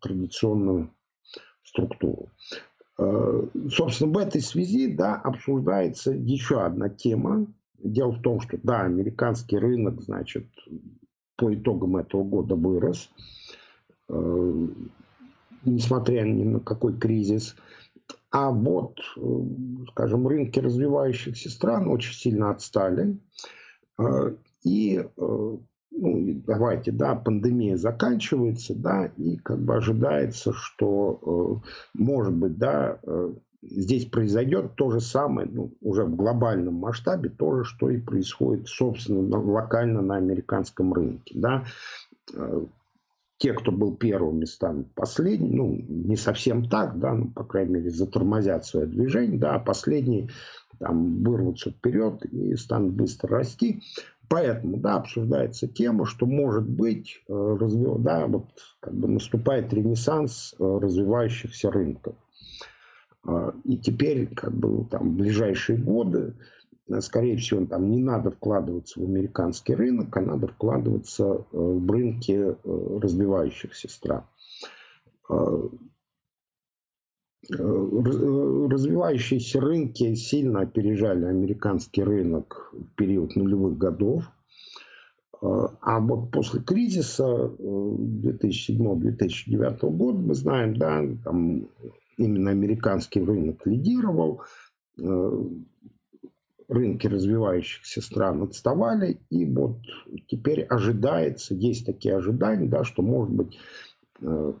[0.00, 0.94] традиционную
[1.64, 2.28] структуру.
[2.96, 7.48] Собственно, в этой связи да, обсуждается еще одна тема,
[7.78, 10.46] Дело в том, что да, американский рынок, значит,
[11.36, 13.08] по итогам этого года вырос,
[15.64, 17.54] несмотря ни на какой кризис.
[18.30, 19.20] А вот, э,
[19.90, 23.18] скажем, рынки развивающихся стран очень сильно отстали.
[23.98, 31.62] Э, и, ну, давайте, да, пандемия заканчивается, да, и как бы ожидается, что,
[31.94, 32.98] может быть, да,
[33.62, 38.68] здесь произойдет то же самое, ну, уже в глобальном масштабе, то же, что и происходит,
[38.68, 41.34] собственно, локально на американском рынке.
[41.36, 41.64] Да?
[43.38, 47.74] Э, те, кто был первыми, станут последними, ну, не совсем так, да, ну, по крайней
[47.74, 50.28] мере, затормозят свое движение, да, а последние
[50.78, 53.82] там вырвутся вперед и станут быстро расти.
[54.28, 58.46] Поэтому, да, обсуждается тема, что может быть, э, развил, да, вот
[58.80, 62.14] как бы наступает ренессанс э, развивающихся рынков.
[63.26, 66.57] А, и теперь, как бы, там, в ближайшие годы, э,
[67.00, 72.32] скорее всего, там не надо вкладываться в американский рынок, а надо вкладываться э, в рынки
[72.32, 72.54] э,
[73.00, 74.24] развивающихся стран.
[77.50, 84.24] Развивающиеся рынки сильно опережали американский рынок в период нулевых годов.
[85.40, 91.68] А, вот после кризиса 2007-2009 года мы знаем, да, там
[92.16, 94.42] именно американский рынок лидировал,
[95.00, 95.44] э,
[96.68, 99.78] рынки развивающихся стран отставали, и вот
[100.28, 103.58] теперь ожидается, есть такие ожидания, да, что, может быть,
[104.20, 104.52] э,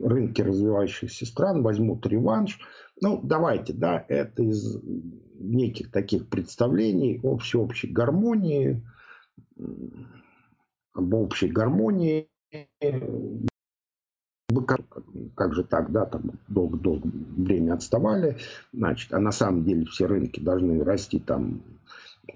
[0.00, 2.58] рынки развивающихся стран возьмут реванш.
[3.00, 4.78] Ну, давайте, да, это из
[5.38, 8.82] неких таких представлений о всеобщей гармонии,
[10.92, 12.28] об общей гармонии
[14.62, 14.80] как,
[15.34, 18.36] как же так, да, там долго-долго время отставали,
[18.72, 21.62] значит, а на самом деле все рынки должны расти там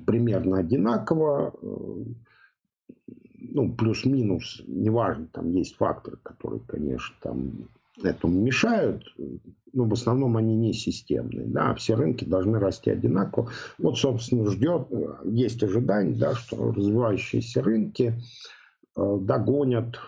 [0.07, 2.05] примерно одинаково, э,
[3.41, 7.69] ну, плюс-минус, неважно, там есть факторы, которые, конечно, там
[8.03, 9.05] этому мешают,
[9.73, 13.51] ну, в основном они не системные, да, все рынки должны расти одинаково.
[13.79, 14.89] Вот, собственно, ждет,
[15.25, 18.15] есть ожидание, да, что развивающиеся рынки
[18.97, 19.99] э, догонят,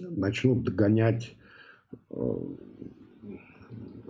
[0.00, 1.34] начнут догонять
[2.10, 2.36] э,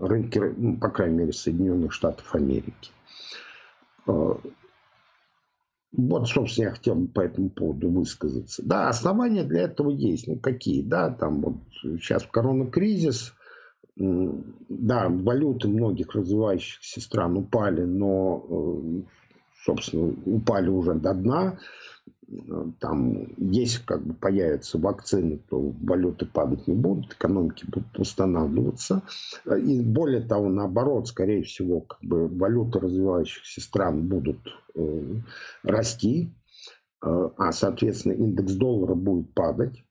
[0.01, 2.91] рынки, ну, по крайней мере, Соединенных Штатов Америки.
[4.07, 4.35] Э,
[5.93, 8.63] вот, собственно, я хотел по этому поводу высказаться.
[8.65, 10.29] Да, основания для этого есть.
[10.29, 10.83] Ну, какие?
[10.83, 13.35] Да, там вот сейчас коронакризис,
[13.97, 19.03] да, валюты многих развивающихся стран упали, но, э,
[19.65, 21.59] собственно, упали уже до дна.
[22.81, 29.03] Там, если как бы появятся вакцины, то валюты падать не будут, экономики будут восстанавливаться.
[29.47, 34.39] И более того, наоборот, скорее всего, как бы валюты развивающихся стран будут
[34.75, 35.15] э,
[35.63, 36.31] расти,
[37.03, 39.83] э, а, соответственно, индекс доллара будет падать.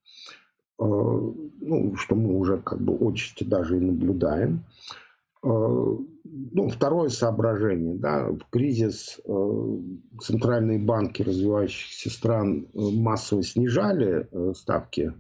[0.80, 4.64] Э, ну, что мы уже как бы отчасти даже и наблюдаем.
[4.64, 5.07] Э,
[5.44, 9.78] ну, второе соображение, да, в кризис э,
[10.20, 15.14] центральные банки развивающихся стран массово снижали ставки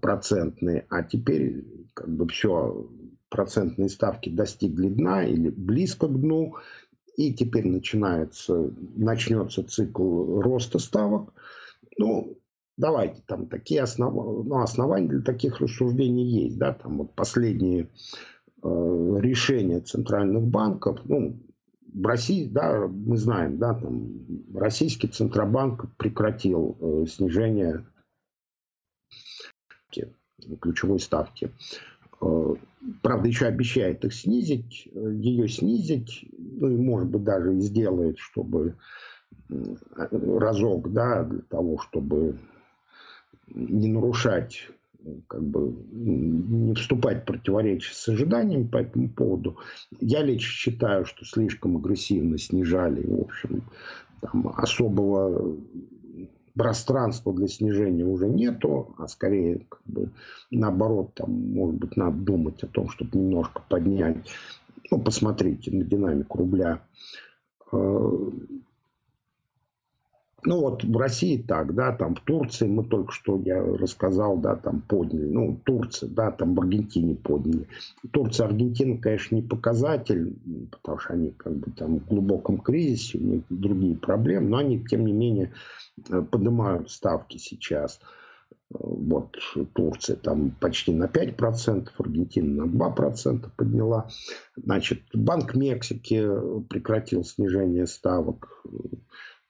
[0.00, 1.64] процентные, а теперь
[1.94, 2.88] как бы все,
[3.28, 6.54] процентные ставки достигли дна или близко к дну,
[7.16, 11.32] и теперь начинается, начнется цикл роста ставок.
[11.98, 12.38] Ну,
[12.76, 14.14] давайте, там такие основ...
[14.44, 17.88] ну, основания для таких рассуждений есть, да, там вот последние э,
[18.62, 21.38] решения центральных банков, ну,
[21.96, 24.20] в России, да, мы знаем, да, там
[24.54, 27.86] российский центробанк прекратил э, снижение
[30.60, 31.50] ключевой ставки.
[32.20, 32.54] Э,
[33.02, 38.76] правда, еще обещает их снизить, э, ее снизить, ну и может быть даже сделает, чтобы
[40.10, 42.38] разок, да, для того, чтобы
[43.48, 44.68] не нарушать,
[45.28, 49.56] как бы не вступать в противоречие с ожиданиями по этому поводу.
[50.00, 53.02] Я лично считаю, что слишком агрессивно снижали.
[53.06, 53.62] В общем,
[54.20, 55.56] там особого
[56.54, 60.10] пространства для снижения уже нету, а скорее как бы,
[60.50, 64.28] наоборот, там, может быть, надо думать о том, чтобы немножко поднять.
[64.90, 66.80] Ну, посмотрите на динамику рубля.
[70.46, 74.38] Э, ну вот в России так, да, там в Турции мы только что, я рассказал,
[74.38, 77.68] да, там подняли, ну Турция, да, там в Аргентине подняли.
[78.12, 80.36] Турция, Аргентина, конечно, не показатель,
[80.70, 84.84] потому что они как бы там в глубоком кризисе, у них другие проблемы, но они,
[84.84, 85.52] тем не менее,
[86.08, 88.00] э, поднимают ставки сейчас.
[88.68, 89.36] Вот
[89.74, 94.08] Турция там почти на 5%, Аргентина на 2% подняла.
[94.56, 96.28] Значит, Банк Мексики
[96.68, 98.64] прекратил снижение ставок.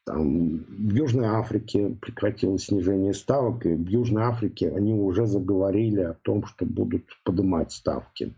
[0.07, 6.15] Там, в Южной Африке прекратилось снижение ставок, и в Южной Африке они уже заговорили о
[6.15, 8.33] том, что будут поднимать ставки.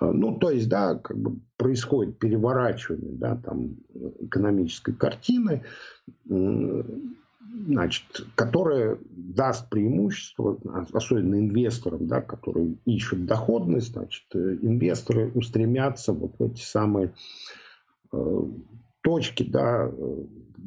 [0.00, 3.76] А, ну, то есть, да, как бы происходит переворачивание да, там,
[4.18, 5.62] экономической картины,
[6.26, 10.58] значит, которая даст преимущество,
[10.92, 17.14] особенно инвесторам, да, которые ищут доходность, значит, инвесторы устремятся вот в эти самые
[18.12, 18.42] э,
[19.02, 19.90] точки, да,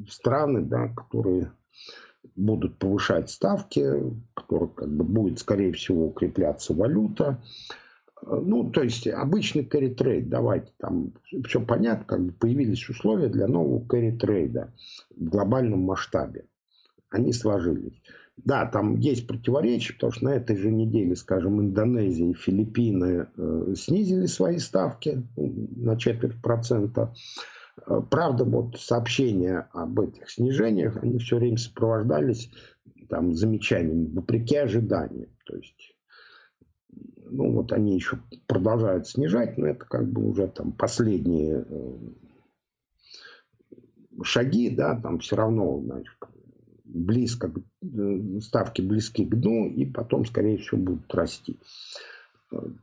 [0.10, 1.52] страны, да, которые
[2.36, 3.86] будут повышать ставки,
[4.34, 7.42] которые как бы будет, скорее всего, укрепляться валюта.
[8.26, 11.12] Ну, то есть обычный carry трейд, давайте, там
[11.46, 14.74] все понятно, как бы появились условия для нового carry трейда
[15.16, 16.46] в глобальном масштабе.
[17.10, 18.02] Они сложились.
[18.38, 23.74] Да, там есть противоречия, потому что на этой же неделе, скажем, Индонезия и Филиппины э,
[23.78, 27.14] снизили свои ставки на четверть процента.
[27.86, 32.52] Э, правда, вот сообщения об этих снижениях, они все время сопровождались
[33.10, 35.30] там, замечаниями, вопреки ожиданиям.
[35.46, 35.96] То есть,
[37.30, 41.98] ну вот они еще продолжают снижать, но это как бы уже там последние э,
[44.24, 46.18] шаги, да, там все равно, значит,
[46.86, 51.58] близко, э, ставки близки к дну, и потом, скорее всего, будут расти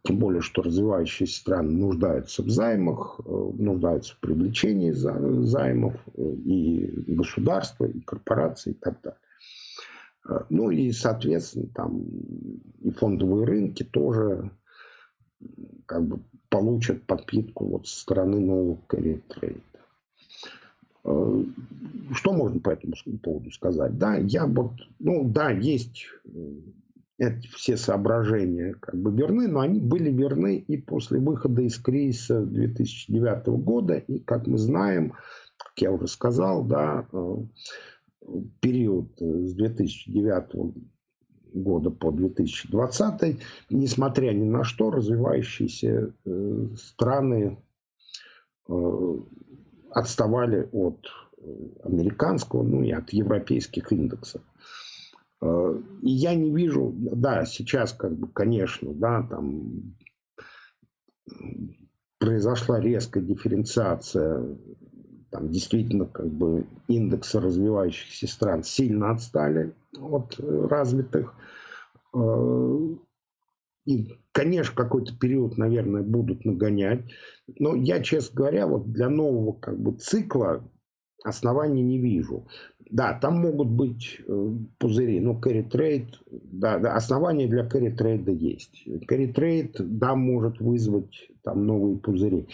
[0.02, 7.04] тем более, что развивающиеся страны нуждаются в займах, э, нуждаются в привлечении займов э, и
[7.14, 9.20] государства, и корпораций, и так далее.
[10.28, 12.02] Э, ну и, соответственно, там
[12.80, 14.50] и фондовые рынки тоже
[15.86, 19.60] как бы получат подпитку вот со стороны нового трейда.
[21.02, 23.96] Что можно по этому поводу сказать?
[23.96, 26.04] Да, я вот, ну да, есть
[27.20, 32.40] эти все соображения как бы верны, но они были верны и после выхода из кризиса
[32.40, 33.98] 2009 года.
[33.98, 35.12] И, как мы знаем,
[35.58, 37.36] как я уже сказал, да, э,
[38.60, 40.74] период с 2009
[41.52, 47.58] года по 2020, несмотря ни на что, развивающиеся э, страны
[48.66, 49.16] э,
[49.90, 51.06] отставали от
[51.84, 54.40] американского, ну и от европейских индексов.
[55.42, 59.94] Э, и я не вижу, да, сейчас, как бы, конечно, да, там
[62.18, 64.56] произошла резкая дифференциация,
[65.30, 71.34] там действительно как бы индексы развивающихся стран сильно отстали от развитых.
[72.14, 72.78] Э,
[73.86, 77.04] и, конечно, какой-то период, наверное, будут нагонять.
[77.58, 80.62] Но я, честно говоря, вот для нового как бы цикла
[81.24, 82.46] оснований не вижу.
[82.90, 88.84] Да, там могут быть э, пузыри, но trade, да, да, основания для carry трейда есть.
[88.86, 92.48] Trade, да, может вызвать там новые пузыри,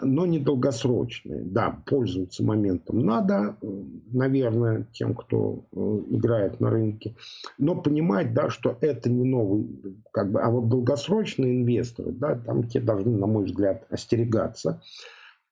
[0.00, 1.42] но не долгосрочные.
[1.42, 3.66] Да, пользоваться моментом надо, э,
[4.12, 5.76] наверное, тем, кто э,
[6.08, 7.14] играет на рынке,
[7.58, 9.68] но понимать, да, что это не новый,
[10.12, 14.80] как бы, а вот долгосрочные инвесторы, да, там те должны, на мой взгляд, остерегаться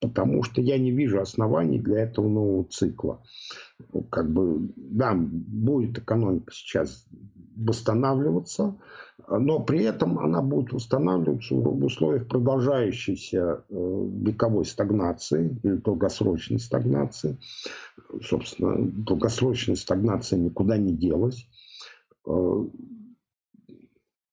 [0.02, 3.22] потому что я не вижу оснований для этого нового цикла.
[4.10, 7.06] Как бы, да, будет экономика сейчас
[7.56, 8.76] восстанавливаться,
[9.28, 17.38] но при этом она будет восстанавливаться в условиях продолжающейся э, вековой стагнации или долгосрочной стагнации.
[18.22, 21.46] Собственно, долгосрочная стагнация никуда не делась.
[22.26, 22.64] Э,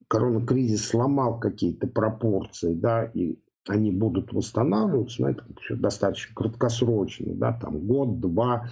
[0.07, 3.37] коронакризис сломал какие-то пропорции, да, и
[3.67, 8.69] они будут восстанавливаться, но это все достаточно краткосрочно, да, там год, два,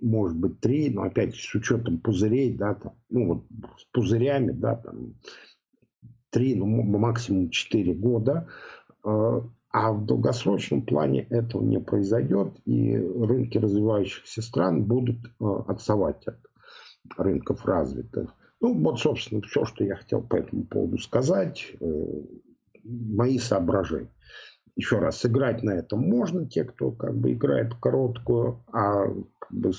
[0.00, 3.44] может быть, три, но опять с учетом пузырей, да, там, ну вот
[3.78, 5.14] с пузырями, да, там
[6.30, 8.48] три, ну максимум четыре года,
[9.04, 9.40] э,
[9.72, 16.38] а в долгосрочном плане этого не произойдет, и рынки развивающихся стран будут э, отставать от
[17.16, 18.34] рынков развитых.
[18.60, 22.22] Ну, вот, собственно, все, что я хотел по этому поводу сказать, э,
[22.84, 24.10] мои соображения
[24.76, 29.04] еще раз, сыграть на этом можно, те, кто как бы играет короткую, а
[29.38, 29.72] как бы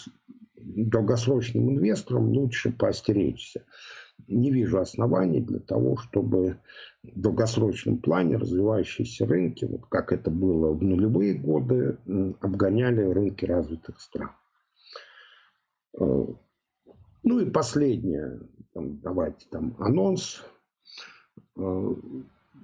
[0.55, 3.65] долгосрочным инвесторам лучше поостеречься.
[4.27, 6.59] Не вижу оснований для того, чтобы
[7.01, 11.97] в долгосрочном плане развивающиеся рынки, вот как это было в нулевые годы,
[12.39, 14.31] обгоняли рынки развитых стран.
[15.99, 16.25] Э,
[17.23, 18.39] ну и последнее,
[18.73, 20.43] там, давайте там анонс.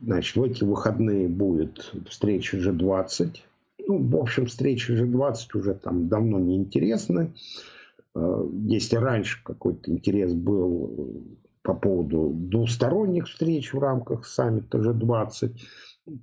[0.01, 3.37] Э, Значит, в эти выходные будет встреча G20.
[3.87, 7.33] Ну, в общем, встречи G20 уже там давно не интересны.
[8.15, 11.25] Э, если раньше какой-то интерес был
[11.61, 15.57] по поводу двусторонних встреч в рамках саммита G20,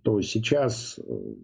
[0.03, 1.03] то сейчас, э,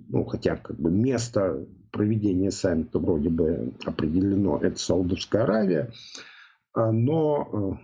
[0.09, 5.93] ну, хотя как бы место проведения саммита вроде бы определено, это Саудовская Аравия,
[6.77, 7.79] э, но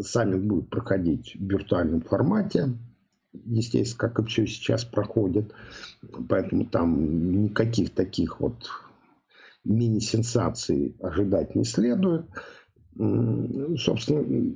[0.00, 2.68] Саммит будет проходить в виртуальном формате,
[3.32, 5.52] естественно, как и все сейчас проходит.
[6.28, 8.68] Поэтому там никаких таких вот
[9.64, 12.26] мини-сенсаций ожидать не следует.
[13.76, 14.54] Собственно,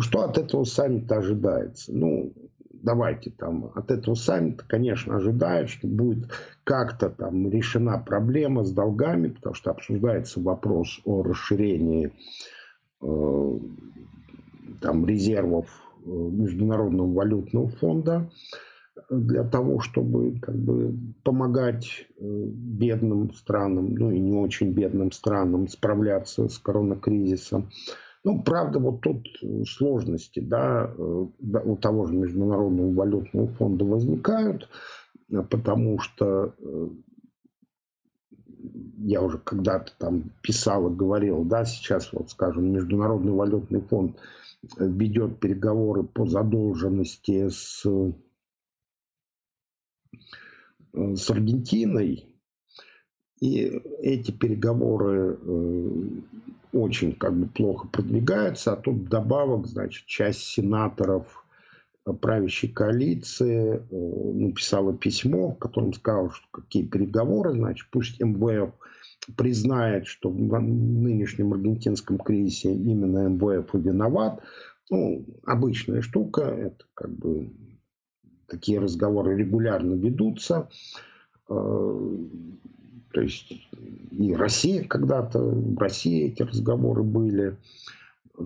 [0.00, 1.92] что от этого саммита ожидается?
[1.94, 2.32] Ну,
[2.82, 6.30] давайте там от этого саммита, конечно, ожидают, что будет
[6.64, 12.12] как-то там решена проблема с долгами, потому что обсуждается вопрос о расширении
[14.80, 15.66] там, резервов
[16.04, 18.30] э, Международного валютного фонда
[19.08, 25.68] для того, чтобы как бы, помогать э, бедным странам, ну и не очень бедным странам
[25.68, 27.70] справляться с коронакризисом.
[28.22, 29.26] Ну, правда, вот тут
[29.66, 34.68] сложности да, у того же Международного валютного фонда возникают,
[35.48, 36.52] потому что
[39.02, 44.16] я уже когда-то там писал и говорил, да, сейчас вот, скажем, Международный валютный фонд
[44.78, 47.86] ведет переговоры по задолженности с,
[50.92, 52.26] с Аргентиной,
[53.40, 53.64] и
[54.02, 55.90] эти переговоры э,
[56.72, 61.39] очень как бы плохо продвигаются, а тут вдобавок, значит, часть сенаторов
[62.12, 68.72] правящей коалиции э, написала письмо, в котором сказала, что какие переговоры, значит, пусть МВФ
[69.36, 74.40] признает, что в нынешнем аргентинском кризисе именно МВФ и виноват.
[74.90, 77.50] Ну, обычная штука, это как бы
[78.48, 80.68] такие разговоры регулярно ведутся.
[81.48, 82.16] Э,
[83.12, 83.52] то есть
[84.12, 87.56] и Россия когда-то, в России эти разговоры были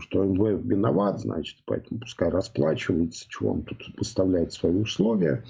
[0.01, 5.45] что МВФ виноват, значит, поэтому пускай расплачивается, чего он тут выставляет свои условия.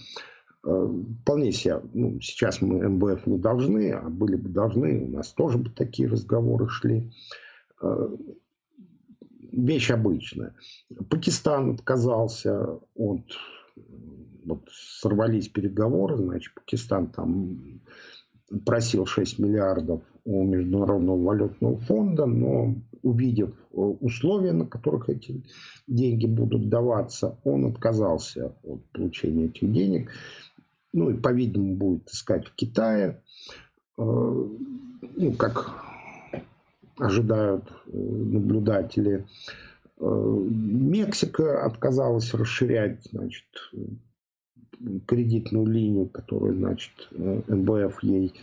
[0.64, 0.88] Э,
[1.22, 5.58] вполне себе, ну, сейчас мы МВФ не должны, а были бы должны, у нас тоже
[5.58, 7.12] бы такие разговоры шли.
[9.52, 10.54] вещь обычная.
[11.10, 13.24] Пакистан отказался от...
[14.44, 17.80] Вот сорвались переговоры, значит, Пакистан там
[18.64, 25.44] просил 6 миллиардов у Международного валютного фонда, но увидев э, условия, на которых эти
[25.86, 30.10] деньги будут даваться, он отказался от получения этих денег.
[30.92, 33.22] Ну и, по-видимому, будет искать в Китае.
[33.98, 35.74] Э, ну, как
[36.98, 39.26] ожидают э, наблюдатели.
[40.00, 43.46] Мексика отказалась расширять значит,
[45.06, 48.34] кредитную линию, которую значит, МВФ ей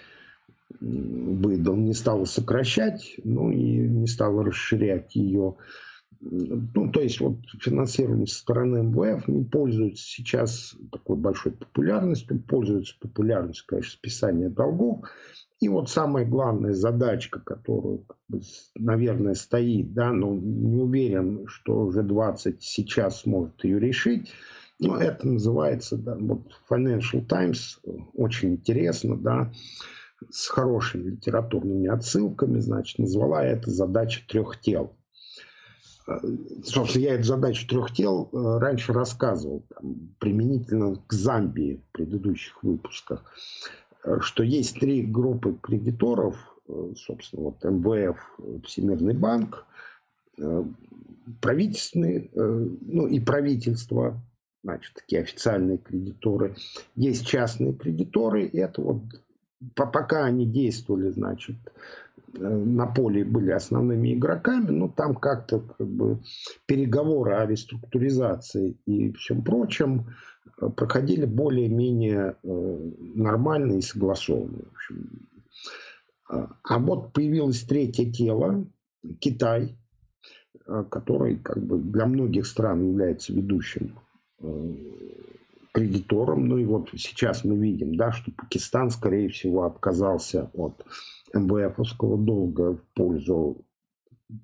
[0.80, 5.56] выдал, не стала сокращать, ну и не стала расширять ее.
[6.22, 12.96] Ну, то есть вот финансирование со стороны МВФ не пользуется сейчас такой большой популярностью, пользуется
[13.00, 15.06] популярностью, конечно, списания долгов.
[15.60, 18.06] И вот самая главная задачка, которую,
[18.76, 24.32] наверное, стоит, да, но не уверен, что уже 20 сейчас сможет ее решить,
[24.82, 27.80] но это называется, да, вот Financial Times,
[28.16, 29.52] очень интересно, да,
[30.30, 34.96] с хорошими литературными отсылками, значит, назвала это задача трех тел.
[36.08, 36.18] Э,
[36.64, 42.64] собственно, я эту задачу трех тел э, раньше рассказывал, там, применительно к Замбии в предыдущих
[42.64, 43.24] выпусках,
[44.04, 46.36] э, что есть три группы кредиторов,
[46.96, 48.18] собственно, вот МВФ,
[48.66, 49.66] Всемирный банк,
[51.42, 54.22] правительственные, ну и правительство,
[54.64, 56.56] значит, такие официальные кредиторы.
[56.96, 59.02] Есть частные кредиторы, это вот
[59.76, 61.56] пока они действовали, значит,
[62.34, 66.20] э, на поле были основными игроками, но там как-то как бы,
[66.66, 70.08] переговоры о реструктуризации и всем прочем
[70.60, 74.60] э, проходили более-менее э, нормально и согласованно.
[74.74, 75.28] Общем.
[76.28, 78.66] А вот появилось третье тело,
[79.20, 79.76] Китай,
[80.90, 83.98] который как бы для многих стран является ведущим
[85.72, 86.48] кредиторам.
[86.48, 90.86] Ну и вот сейчас мы видим, да, что Пакистан, скорее всего, отказался от
[91.34, 93.66] МВФовского долга в пользу,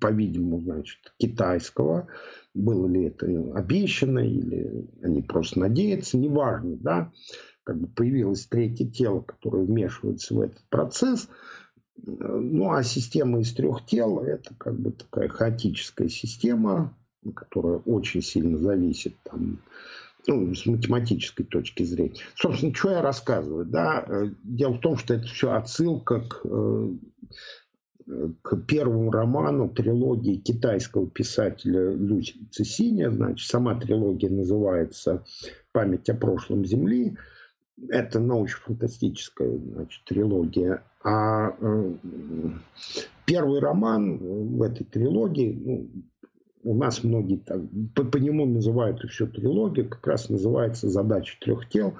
[0.00, 2.08] по-видимому, значит, китайского.
[2.54, 7.12] Было ли это обещано или они просто надеются, неважно, да.
[7.64, 11.28] Как бы появилось третье тело, которое вмешивается в этот процесс.
[11.96, 16.96] Ну, а система из трех тел– это как бы такая хаотическая система,
[17.32, 19.58] которая очень сильно зависит там,
[20.26, 22.14] ну, с математической точки зрения.
[22.34, 23.64] Собственно, что я рассказываю?
[23.64, 24.04] Да?
[24.06, 26.88] Э, дело в том, что это все отсылка к, э,
[28.42, 33.10] к первому роману трилогии китайского писателя Лю Цисиня.
[33.10, 35.24] Значит, сама трилогия называется
[35.72, 37.16] «Память о прошлом Земли».
[37.88, 40.82] Это научно-фантастическая значит, трилогия.
[41.04, 41.92] А э,
[43.24, 45.88] первый роман в этой трилогии, ну,
[46.68, 47.62] у нас многие так,
[47.94, 51.94] по, по нему называют еще трилогию, как раз называется «Задача трех тел».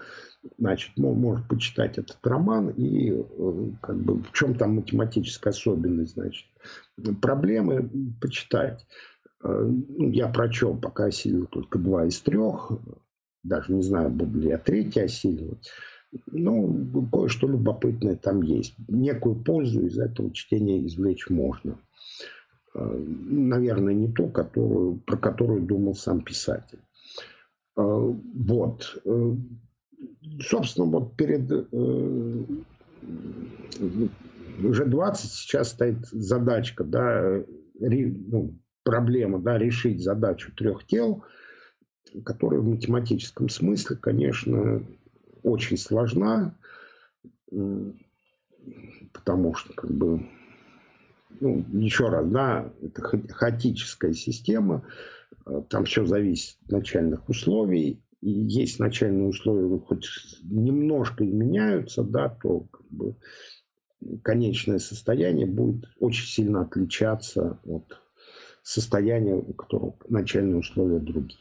[0.59, 6.47] Значит, можно почитать этот роман и э, как бы в чем там математическая особенность, значит,
[7.23, 7.91] проблемы
[8.21, 8.87] почитать.
[9.43, 12.71] Э, ну, я прочел, пока осилил только два из трех,
[13.43, 15.71] даже не знаю, буду ли я третий осиливать.
[16.27, 18.75] Ну, кое-что любопытное там есть.
[18.87, 21.79] Некую пользу из этого чтения извлечь можно.
[22.79, 26.79] Э, наверное, не ту, которую, про которую думал сам писатель.
[27.77, 29.01] Э, вот.
[29.05, 29.35] Э,
[30.41, 31.51] собственно, вот перед
[34.61, 37.43] уже 20 сейчас стоит задачка, да,
[37.81, 41.25] ну, проблема, да, решить задачу трех тел,
[42.25, 44.83] которая в математическом смысле, конечно,
[45.45, 46.57] очень сложна,
[49.13, 50.29] потому что как бы
[51.41, 54.85] ну, еще раз, да, это хаотическая система,
[55.47, 60.07] э, там все зависит от начальных условий, и есть начальные условия, хоть
[60.43, 63.15] немножко изменяются, да, то как бы,
[64.23, 68.01] конечное состояние будет очень сильно отличаться от
[68.63, 71.41] состояния, у которого начальные условия другие.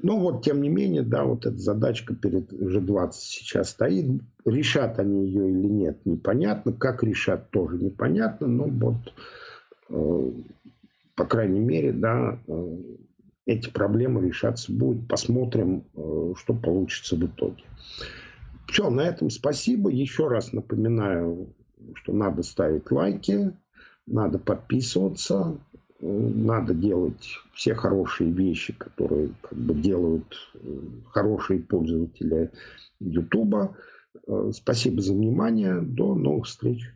[0.00, 4.22] Но вот, тем не менее, да, вот эта задачка перед G20 сейчас стоит.
[4.44, 6.72] Решат они ее или нет, непонятно.
[6.72, 8.46] Как решат, тоже непонятно.
[8.46, 9.12] Но вот,
[9.90, 10.30] э,
[11.16, 12.76] по крайней мере, да, э,
[13.46, 15.08] эти проблемы решаться будут.
[15.08, 17.64] Посмотрим, э, что получится в итоге.
[18.68, 19.90] Все, на этом спасибо.
[19.90, 21.54] Еще раз напоминаю,
[21.94, 23.52] что надо ставить лайки,
[24.06, 25.58] надо подписываться
[26.00, 30.58] надо делать все хорошие вещи, которые как бы делают э,
[31.10, 32.50] хорошие пользователи
[33.00, 33.76] Ютуба.
[34.26, 35.80] Э, спасибо за внимание.
[35.80, 36.92] До новых встреч.